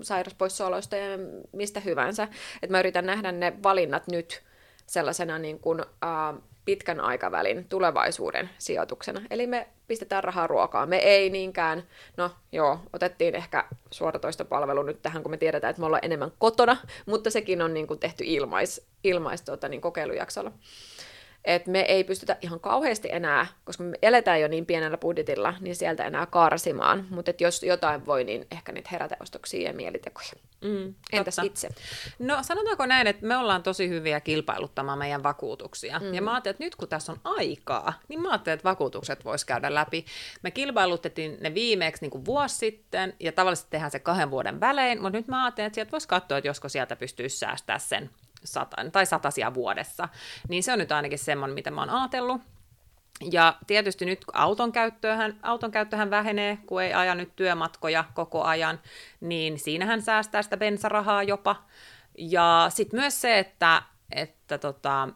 sairaspoissaoloista 0.03 0.97
ja 0.97 1.19
mistä 1.53 1.81
hyvänsä. 1.81 2.23
Että 2.63 2.73
mä 2.75 2.81
yritän 2.81 3.07
nähdä 3.07 3.33
ne 3.33 3.53
valinnat 3.63 4.07
nyt 4.07 4.43
sellaisena 4.87 5.39
niin 5.39 5.59
kun, 5.59 5.87
ää, 6.03 6.35
pitkän 6.71 7.01
aikavälin 7.01 7.65
tulevaisuuden 7.69 8.51
sijoituksena. 8.59 9.23
Eli 9.31 9.47
me 9.47 9.69
pistetään 9.89 10.25
rahaa 10.25 10.47
ruokaan. 10.47 10.89
Me 10.89 10.97
ei 10.97 11.31
niinkään, 11.31 11.83
no 12.17 12.31
joo, 12.53 12.79
otettiin 12.93 13.35
ehkä 13.35 13.65
suoratoistopalvelu 13.91 14.83
nyt 14.83 15.03
tähän, 15.03 15.23
kun 15.23 15.31
me 15.31 15.37
tiedetään, 15.37 15.71
että 15.71 15.81
me 15.81 15.87
ollaan 15.87 16.05
enemmän 16.05 16.33
kotona, 16.39 16.77
mutta 17.07 17.31
sekin 17.31 17.63
on 17.63 17.75
niin 17.75 17.87
kuin 17.87 18.01
tehty 18.01 18.25
ilmais, 18.27 18.87
ilmais 19.05 19.43
tuota, 19.43 19.69
niin 19.69 19.81
kokeilujaksolla 19.81 20.53
että 21.45 21.71
me 21.71 21.81
ei 21.81 22.05
pystytä 22.05 22.37
ihan 22.41 22.61
kauheasti 22.61 23.09
enää, 23.13 23.47
koska 23.65 23.85
me 23.85 23.99
eletään 24.03 24.41
jo 24.41 24.49
niin 24.49 24.67
pienellä 24.67 24.97
budjetilla, 24.97 25.55
niin 25.61 25.77
sieltä 25.77 26.05
enää 26.05 26.27
karsimaan. 26.27 27.07
Mutta 27.11 27.33
jos 27.41 27.63
jotain 27.63 28.07
voi, 28.07 28.25
niin 28.25 28.47
ehkä 28.51 28.73
niitä 28.73 28.89
heräteostoksia 28.93 29.69
ja 29.69 29.75
mielitekoja. 29.75 30.31
Mm, 30.61 30.95
Entäs 31.13 31.37
totta. 31.37 31.47
itse? 31.47 31.69
No 32.19 32.39
sanotaanko 32.43 32.87
näin, 32.87 33.07
että 33.07 33.27
me 33.27 33.37
ollaan 33.37 33.63
tosi 33.63 33.89
hyviä 33.89 34.21
kilpailuttamaan 34.21 34.99
meidän 34.99 35.23
vakuutuksia. 35.23 35.99
Mm. 35.99 36.15
Ja 36.15 36.23
mä 36.23 36.33
ajattelin, 36.33 36.55
että 36.55 36.65
nyt 36.65 36.77
kun 36.77 36.89
tässä 36.89 37.13
on 37.13 37.21
aikaa, 37.25 37.93
niin 38.09 38.23
mä 38.23 38.31
ajattelin, 38.31 38.55
että 38.55 38.69
vakuutukset 38.69 39.25
vois 39.25 39.45
käydä 39.45 39.75
läpi. 39.75 40.05
Me 40.43 40.51
kilpailutettiin 40.51 41.37
ne 41.41 41.55
viimeksi 41.55 42.03
niin 42.03 42.11
kuin 42.11 42.25
vuosi 42.25 42.57
sitten, 42.57 43.15
ja 43.21 43.33
tavallisesti 43.33 43.71
tehdään 43.71 43.91
se 43.91 43.99
kahden 43.99 44.31
vuoden 44.31 44.61
välein, 44.61 45.03
mutta 45.03 45.19
nyt 45.19 45.29
mä 45.29 45.45
ajattelin, 45.45 45.67
että 45.67 45.75
sieltä 45.75 45.93
voisi 45.93 46.09
katsoa, 46.09 46.39
että 46.39 46.49
josko 46.49 46.69
sieltä 46.69 46.97
pystyisi 46.97 47.39
säästää 47.39 47.79
sen 47.79 48.11
satan, 48.45 48.93
tai 48.93 49.07
satasia 49.07 49.55
vuodessa. 49.55 50.09
Niin 50.49 50.63
se 50.63 50.73
on 50.73 50.79
nyt 50.79 50.93
ainakin 50.93 51.19
semmoinen, 51.19 51.55
mitä 51.55 51.71
mä 51.71 51.81
oon 51.81 51.91
ajatellut. 51.91 52.41
Ja 53.33 53.57
tietysti 53.67 54.05
nyt 54.05 54.25
auton 54.33 54.73
käyttöhän, 54.73 55.39
auton 55.43 55.71
käyttöhän 55.71 56.11
vähenee, 56.11 56.59
kun 56.67 56.83
ei 56.83 56.93
aja 56.93 57.15
nyt 57.15 57.37
työmatkoja 57.37 58.05
koko 58.15 58.43
ajan, 58.43 58.81
niin 59.21 59.59
siinähän 59.59 60.03
säästää 60.03 60.43
sitä 60.43 60.57
bensarahaa 60.57 61.23
jopa. 61.23 61.57
Ja 62.19 62.67
sitten 62.69 63.01
myös 63.01 63.21
se, 63.21 63.39
että, 63.39 63.83
että 64.13 64.59
tota, 64.59 65.09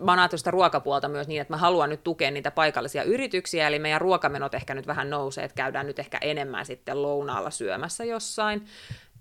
mä 0.00 0.12
oon 0.12 0.38
sitä 0.38 0.50
ruokapuolta 0.50 1.08
myös 1.08 1.28
niin, 1.28 1.40
että 1.40 1.52
mä 1.52 1.56
haluan 1.56 1.90
nyt 1.90 2.04
tukea 2.04 2.30
niitä 2.30 2.50
paikallisia 2.50 3.02
yrityksiä, 3.02 3.68
eli 3.68 3.78
meidän 3.78 4.00
ruokamenot 4.00 4.54
ehkä 4.54 4.74
nyt 4.74 4.86
vähän 4.86 5.10
nousee, 5.10 5.44
että 5.44 5.54
käydään 5.54 5.86
nyt 5.86 5.98
ehkä 5.98 6.18
enemmän 6.20 6.66
sitten 6.66 7.02
lounaalla 7.02 7.50
syömässä 7.50 8.04
jossain, 8.04 8.66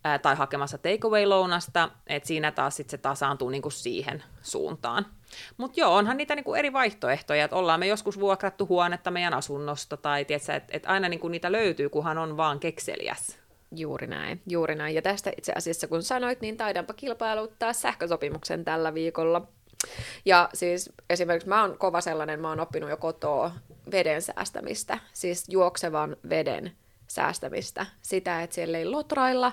ää, 0.03 0.19
tai 0.19 0.35
hakemassa 0.35 0.77
takeaway-lounasta, 0.77 1.89
että 2.07 2.27
siinä 2.27 2.51
taas 2.51 2.75
sit 2.75 2.89
se 2.89 2.97
tasaantuu 2.97 3.49
niinku 3.49 3.69
siihen 3.69 4.23
suuntaan. 4.41 5.05
Mutta 5.57 5.79
joo, 5.79 5.95
onhan 5.95 6.17
niitä 6.17 6.35
niinku 6.35 6.53
eri 6.53 6.73
vaihtoehtoja, 6.73 7.43
että 7.43 7.55
ollaan 7.55 7.79
me 7.79 7.87
joskus 7.87 8.19
vuokrattu 8.19 8.67
huonetta 8.67 9.11
meidän 9.11 9.33
asunnosta, 9.33 9.97
tai 9.97 10.25
että 10.29 10.61
et 10.69 10.85
aina 10.85 11.09
niinku 11.09 11.27
niitä 11.27 11.51
löytyy, 11.51 11.89
kunhan 11.89 12.17
on 12.17 12.37
vaan 12.37 12.59
kekseliäs. 12.59 13.39
Juuri 13.75 14.07
näin, 14.07 14.41
juuri 14.49 14.75
näin. 14.75 14.95
Ja 14.95 15.01
tästä 15.01 15.31
itse 15.37 15.53
asiassa, 15.55 15.87
kun 15.87 16.03
sanoit, 16.03 16.41
niin 16.41 16.57
taidanpa 16.57 16.93
kilpailuttaa 16.93 17.73
sähkösopimuksen 17.73 18.65
tällä 18.65 18.93
viikolla. 18.93 19.47
Ja 20.25 20.49
siis 20.53 20.93
esimerkiksi 21.09 21.49
mä 21.49 21.61
oon 21.61 21.77
kova 21.77 22.01
sellainen, 22.01 22.39
mä 22.39 22.49
oon 22.49 22.59
oppinut 22.59 22.89
jo 22.89 22.97
kotoa 22.97 23.51
veden 23.91 24.21
säästämistä, 24.21 24.99
siis 25.13 25.45
juoksevan 25.49 26.17
veden 26.29 26.71
säästämistä, 27.13 27.85
sitä, 28.01 28.41
että 28.43 28.53
siellä 28.53 28.77
ei 28.77 28.85
lotrailla. 28.85 29.51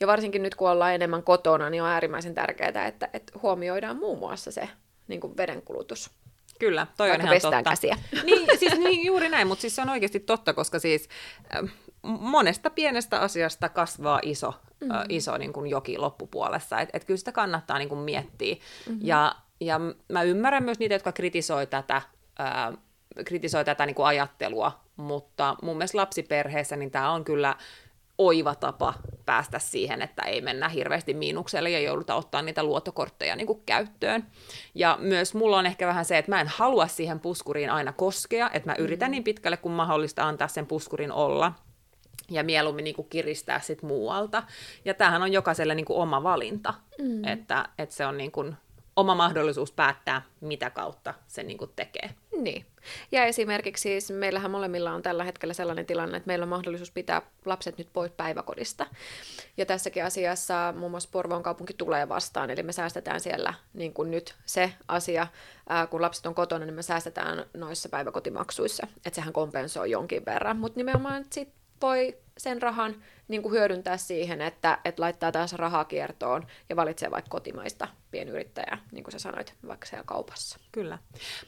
Ja 0.00 0.06
varsinkin 0.06 0.42
nyt, 0.42 0.54
kun 0.54 0.70
ollaan 0.70 0.94
enemmän 0.94 1.22
kotona, 1.22 1.70
niin 1.70 1.82
on 1.82 1.88
äärimmäisen 1.88 2.34
tärkeää, 2.34 2.86
että, 2.86 3.08
että 3.12 3.32
huomioidaan 3.42 3.96
muun 3.96 4.18
muassa 4.18 4.50
se 4.50 4.68
niin 5.08 5.20
kuin 5.20 5.36
vedenkulutus. 5.36 6.10
Kyllä, 6.58 6.86
toi 6.96 7.08
Vaikka 7.08 7.28
on 7.28 7.34
ihan 7.36 7.52
totta. 7.52 7.70
käsiä. 7.70 7.98
Niin, 8.24 8.58
siis, 8.58 8.78
niin, 8.78 9.06
juuri 9.06 9.28
näin, 9.28 9.48
mutta 9.48 9.60
siis 9.60 9.76
se 9.76 9.82
on 9.82 9.88
oikeasti 9.88 10.20
totta, 10.20 10.54
koska 10.54 10.78
siis 10.78 11.08
äh, 11.54 11.70
monesta 12.02 12.70
pienestä 12.70 13.20
asiasta 13.20 13.68
kasvaa 13.68 14.20
iso, 14.22 14.50
mm-hmm. 14.50 14.90
äh, 14.90 15.04
iso 15.08 15.36
niin 15.36 15.52
kuin 15.52 15.70
joki 15.70 15.98
loppupuolessa. 15.98 16.80
Että 16.80 16.96
et 16.96 17.04
kyllä 17.04 17.18
sitä 17.18 17.32
kannattaa 17.32 17.78
niin 17.78 17.88
kuin 17.88 18.00
miettiä. 18.00 18.54
Mm-hmm. 18.54 19.00
Ja, 19.02 19.34
ja 19.60 19.80
mä 20.12 20.22
ymmärrän 20.22 20.64
myös 20.64 20.78
niitä, 20.78 20.94
jotka 20.94 21.12
kritisoi 21.12 21.66
tätä, 21.66 21.96
äh, 22.40 22.78
kritisoi 23.24 23.64
tätä 23.64 23.86
niin 23.86 23.94
kuin 23.94 24.06
ajattelua 24.06 24.87
mutta 24.98 25.56
mun 25.62 25.76
mielestä 25.76 25.98
lapsiperheessä 25.98 26.76
niin 26.76 26.90
tämä 26.90 27.10
on 27.10 27.24
kyllä 27.24 27.56
oiva 28.18 28.54
tapa 28.54 28.94
päästä 29.26 29.58
siihen, 29.58 30.02
että 30.02 30.22
ei 30.22 30.40
mennä 30.40 30.68
hirveästi 30.68 31.14
miinukselle 31.14 31.70
ja 31.70 31.80
jouduta 31.80 32.14
ottaa 32.14 32.42
niitä 32.42 32.62
luottokortteja 32.62 33.36
niin 33.36 33.46
kuin 33.46 33.62
käyttöön. 33.66 34.26
Ja 34.74 34.98
myös 35.00 35.34
mulla 35.34 35.58
on 35.58 35.66
ehkä 35.66 35.86
vähän 35.86 36.04
se, 36.04 36.18
että 36.18 36.30
mä 36.30 36.40
en 36.40 36.48
halua 36.48 36.86
siihen 36.86 37.20
puskuriin 37.20 37.70
aina 37.70 37.92
koskea, 37.92 38.50
että 38.52 38.70
mä 38.70 38.76
yritän 38.78 39.08
mm. 39.08 39.12
niin 39.12 39.24
pitkälle 39.24 39.56
kuin 39.56 39.72
mahdollista 39.72 40.28
antaa 40.28 40.48
sen 40.48 40.66
puskurin 40.66 41.12
olla 41.12 41.52
ja 42.30 42.44
mieluummin 42.44 42.84
niin 42.84 42.96
kuin 42.96 43.08
kiristää 43.08 43.60
sit 43.60 43.82
muualta. 43.82 44.42
Ja 44.84 44.94
tämähän 44.94 45.22
on 45.22 45.32
jokaiselle 45.32 45.74
niin 45.74 45.86
kuin 45.86 45.98
oma 45.98 46.22
valinta, 46.22 46.74
mm. 46.98 47.24
että, 47.24 47.68
että 47.78 47.94
se 47.94 48.06
on 48.06 48.16
niin 48.16 48.32
kuin 48.32 48.56
oma 48.96 49.14
mahdollisuus 49.14 49.72
päättää, 49.72 50.22
mitä 50.40 50.70
kautta 50.70 51.14
se 51.26 51.42
niin 51.42 51.58
kuin 51.58 51.70
tekee. 51.76 52.10
Niin. 52.40 52.66
Ja 53.12 53.24
esimerkiksi 53.24 53.82
siis 53.82 54.10
meillähän 54.10 54.50
molemmilla 54.50 54.92
on 54.92 55.02
tällä 55.02 55.24
hetkellä 55.24 55.54
sellainen 55.54 55.86
tilanne, 55.86 56.16
että 56.16 56.26
meillä 56.26 56.42
on 56.42 56.48
mahdollisuus 56.48 56.90
pitää 56.90 57.22
lapset 57.44 57.78
nyt 57.78 57.88
pois 57.92 58.10
päiväkodista. 58.10 58.86
Ja 59.56 59.66
tässäkin 59.66 60.04
asiassa 60.04 60.74
muun 60.76 60.90
muassa 60.90 61.08
Porvoon 61.12 61.42
kaupunki 61.42 61.74
tulee 61.74 62.08
vastaan, 62.08 62.50
eli 62.50 62.62
me 62.62 62.72
säästetään 62.72 63.20
siellä 63.20 63.54
niin 63.74 63.94
kuin 63.94 64.10
nyt 64.10 64.34
se 64.46 64.72
asia, 64.88 65.26
ää, 65.68 65.86
kun 65.86 66.02
lapset 66.02 66.26
on 66.26 66.34
kotona, 66.34 66.64
niin 66.64 66.74
me 66.74 66.82
säästetään 66.82 67.44
noissa 67.54 67.88
päiväkotimaksuissa, 67.88 68.86
että 68.96 69.14
sehän 69.14 69.32
kompensoi 69.32 69.90
jonkin 69.90 70.24
verran. 70.26 70.56
Mutta 70.56 70.76
nimenomaan 70.80 71.24
sit 71.30 71.52
voi 71.82 72.16
sen 72.38 72.62
rahan 72.62 73.02
niin 73.28 73.42
kuin 73.42 73.52
hyödyntää 73.52 73.96
siihen, 73.96 74.40
että, 74.40 74.78
että 74.84 75.02
laittaa 75.02 75.32
taas 75.32 75.52
rahaa 75.52 75.84
kiertoon 75.84 76.46
ja 76.68 76.76
valitsee 76.76 77.10
vaikka 77.10 77.28
kotimaista 77.28 77.88
pienyrittäjää, 78.10 78.78
niin 78.92 79.04
kuin 79.04 79.12
sä 79.12 79.18
sanoit, 79.18 79.54
vaikka 79.66 79.86
siellä 79.86 80.04
kaupassa. 80.06 80.58
Kyllä. 80.72 80.98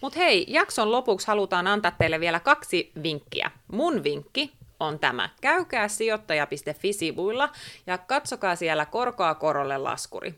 Mutta 0.00 0.18
hei, 0.18 0.44
jakson 0.48 0.92
lopuksi 0.92 1.26
halutaan 1.26 1.66
antaa 1.66 1.90
teille 1.90 2.20
vielä 2.20 2.40
kaksi 2.40 2.92
vinkkiä. 3.03 3.50
Mun 3.72 4.05
vinkki 4.05 4.53
on 4.81 4.98
tämä. 4.98 5.29
Käykää 5.40 5.88
sijoittaja.fi-sivuilla 5.88 7.48
ja 7.87 7.98
katsokaa 7.98 8.57
siellä 8.57 8.87
korkoa 8.87 9.35
korolle 9.35 9.79
laskuri 9.79 10.35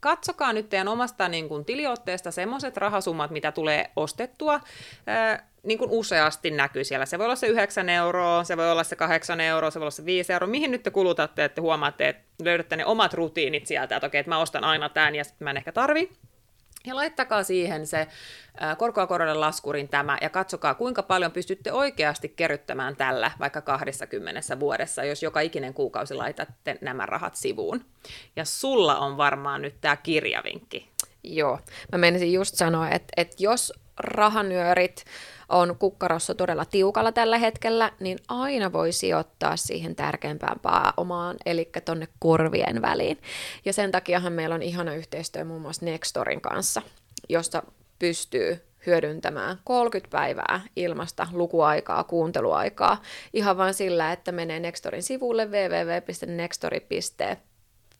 katsokaa 0.00 0.52
nyt 0.52 0.68
teidän 0.68 0.88
omasta 0.88 1.28
niin 1.28 1.48
kuin, 1.48 1.64
tiliotteesta 1.64 2.30
semmoiset 2.30 2.76
rahasummat, 2.76 3.30
mitä 3.30 3.52
tulee 3.52 3.90
ostettua 3.96 4.60
niin 5.62 5.78
kuin 5.78 5.90
useasti 5.90 6.50
näkyy 6.50 6.84
siellä. 6.84 7.06
Se 7.06 7.18
voi 7.18 7.24
olla 7.26 7.36
se 7.36 7.46
9 7.46 7.88
euroa, 7.88 8.44
se 8.44 8.56
voi 8.56 8.70
olla 8.70 8.84
se 8.84 8.96
8 8.96 9.40
euroa, 9.40 9.70
se 9.70 9.80
voi 9.80 9.84
olla 9.84 9.90
se 9.90 10.04
5 10.04 10.32
euroa. 10.32 10.50
Mihin 10.50 10.70
nyt 10.70 10.82
te 10.82 10.90
kulutatte, 10.90 11.44
että 11.44 11.60
huomaatte, 11.60 12.08
että 12.08 12.22
löydätte 12.42 12.76
ne 12.76 12.84
omat 12.84 13.14
rutiinit 13.14 13.66
sieltä, 13.66 13.96
että 13.96 14.06
okei, 14.06 14.18
että 14.20 14.30
mä 14.30 14.38
ostan 14.38 14.64
aina 14.64 14.88
tämän 14.88 15.14
ja 15.14 15.24
sitten 15.24 15.44
mä 15.44 15.50
en 15.50 15.56
ehkä 15.56 15.72
tarvi. 15.72 16.10
Ja 16.86 16.96
laittakaa 16.96 17.42
siihen 17.42 17.86
se 17.86 18.06
korkoa 18.78 19.06
korolle 19.06 19.34
laskurin 19.34 19.88
tämä 19.88 20.18
ja 20.20 20.30
katsokaa, 20.30 20.74
kuinka 20.74 21.02
paljon 21.02 21.32
pystytte 21.32 21.72
oikeasti 21.72 22.28
kerryttämään 22.28 22.96
tällä 22.96 23.30
vaikka 23.38 23.60
20 23.60 24.60
vuodessa, 24.60 25.04
jos 25.04 25.22
joka 25.22 25.40
ikinen 25.40 25.74
kuukausi 25.74 26.14
laitatte 26.14 26.78
nämä 26.80 27.06
rahat 27.06 27.36
sivuun. 27.36 27.84
Ja 28.36 28.44
sulla 28.44 28.98
on 28.98 29.16
varmaan 29.16 29.62
nyt 29.62 29.80
tämä 29.80 29.96
kirjavinkki. 29.96 30.90
Joo, 31.22 31.58
mä 31.92 31.98
menisin 31.98 32.32
just 32.32 32.54
sanoa, 32.54 32.90
että, 32.90 33.12
että 33.16 33.36
jos 33.38 33.72
rahanyörit 34.00 35.04
on 35.48 35.76
kukkarossa 35.78 36.34
todella 36.34 36.64
tiukalla 36.64 37.12
tällä 37.12 37.38
hetkellä, 37.38 37.92
niin 38.00 38.18
aina 38.28 38.72
voi 38.72 38.92
sijoittaa 38.92 39.56
siihen 39.56 39.96
tärkeimpään 39.96 40.60
pääomaan, 40.60 41.36
eli 41.46 41.70
tonne 41.84 42.08
korvien 42.18 42.82
väliin. 42.82 43.18
Ja 43.64 43.72
sen 43.72 43.90
takiahan 43.90 44.32
meillä 44.32 44.54
on 44.54 44.62
ihana 44.62 44.94
yhteistyö 44.94 45.44
muun 45.44 45.62
muassa 45.62 45.86
Nextorin 45.86 46.40
kanssa, 46.40 46.82
josta 47.28 47.62
pystyy 47.98 48.60
hyödyntämään 48.86 49.58
30 49.64 50.10
päivää 50.10 50.60
ilmasta 50.76 51.28
lukuaikaa, 51.32 52.04
kuunteluaikaa, 52.04 53.02
ihan 53.32 53.56
vain 53.56 53.74
sillä, 53.74 54.12
että 54.12 54.32
menee 54.32 54.60
Nextorin 54.60 55.02
sivulle 55.02 55.46
www.nextori.fi 55.46 57.00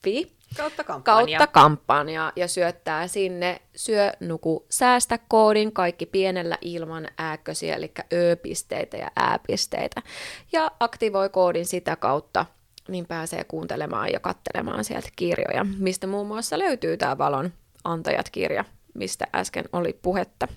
fi 0.02 0.39
kautta 0.56 0.84
kampanja. 0.84 1.38
kautta 1.38 1.52
kampanja 1.52 2.32
ja 2.36 2.48
syöttää 2.48 3.08
sinne 3.08 3.60
syö, 3.76 4.12
nuku, 4.20 4.66
säästä 4.70 5.18
koodin 5.28 5.72
kaikki 5.72 6.06
pienellä 6.06 6.58
ilman 6.60 7.08
ääkkösiä, 7.18 7.74
eli 7.76 7.92
ö-pisteitä 8.12 8.96
ja 8.96 9.10
ääpisteitä. 9.16 10.02
Ja 10.52 10.70
aktivoi 10.80 11.28
koodin 11.28 11.66
sitä 11.66 11.96
kautta, 11.96 12.46
niin 12.88 13.06
pääsee 13.06 13.44
kuuntelemaan 13.44 14.12
ja 14.12 14.20
kattelemaan 14.20 14.84
sieltä 14.84 15.08
kirjoja, 15.16 15.66
mistä 15.78 16.06
muun 16.06 16.26
muassa 16.26 16.58
löytyy 16.58 16.96
tämä 16.96 17.18
Valon 17.18 17.52
antajat-kirja, 17.84 18.64
mistä 18.94 19.26
äsken 19.34 19.64
oli 19.72 19.98
puhetta. 20.02 20.48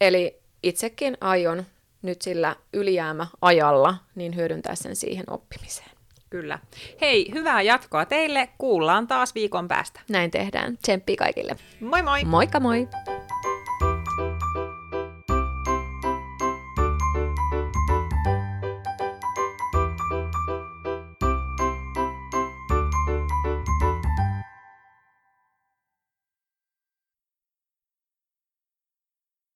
Eli 0.00 0.40
itsekin 0.62 1.16
aion 1.20 1.66
nyt 2.02 2.22
sillä 2.22 2.56
ylijäämäajalla, 2.72 3.94
niin 4.14 4.36
hyödyntää 4.36 4.74
sen 4.74 4.96
siihen 4.96 5.24
oppimiseen. 5.30 5.97
Kyllä. 6.30 6.58
Hei, 7.00 7.30
hyvää 7.34 7.62
jatkoa 7.62 8.04
teille. 8.04 8.48
Kuullaan 8.58 9.06
taas 9.06 9.34
viikon 9.34 9.68
päästä. 9.68 10.00
Näin 10.10 10.30
tehdään. 10.30 10.78
Tsemppi 10.78 11.16
kaikille. 11.16 11.56
Moi 11.80 12.02
moi! 12.02 12.24
Moikka 12.24 12.60
moi! 12.60 12.88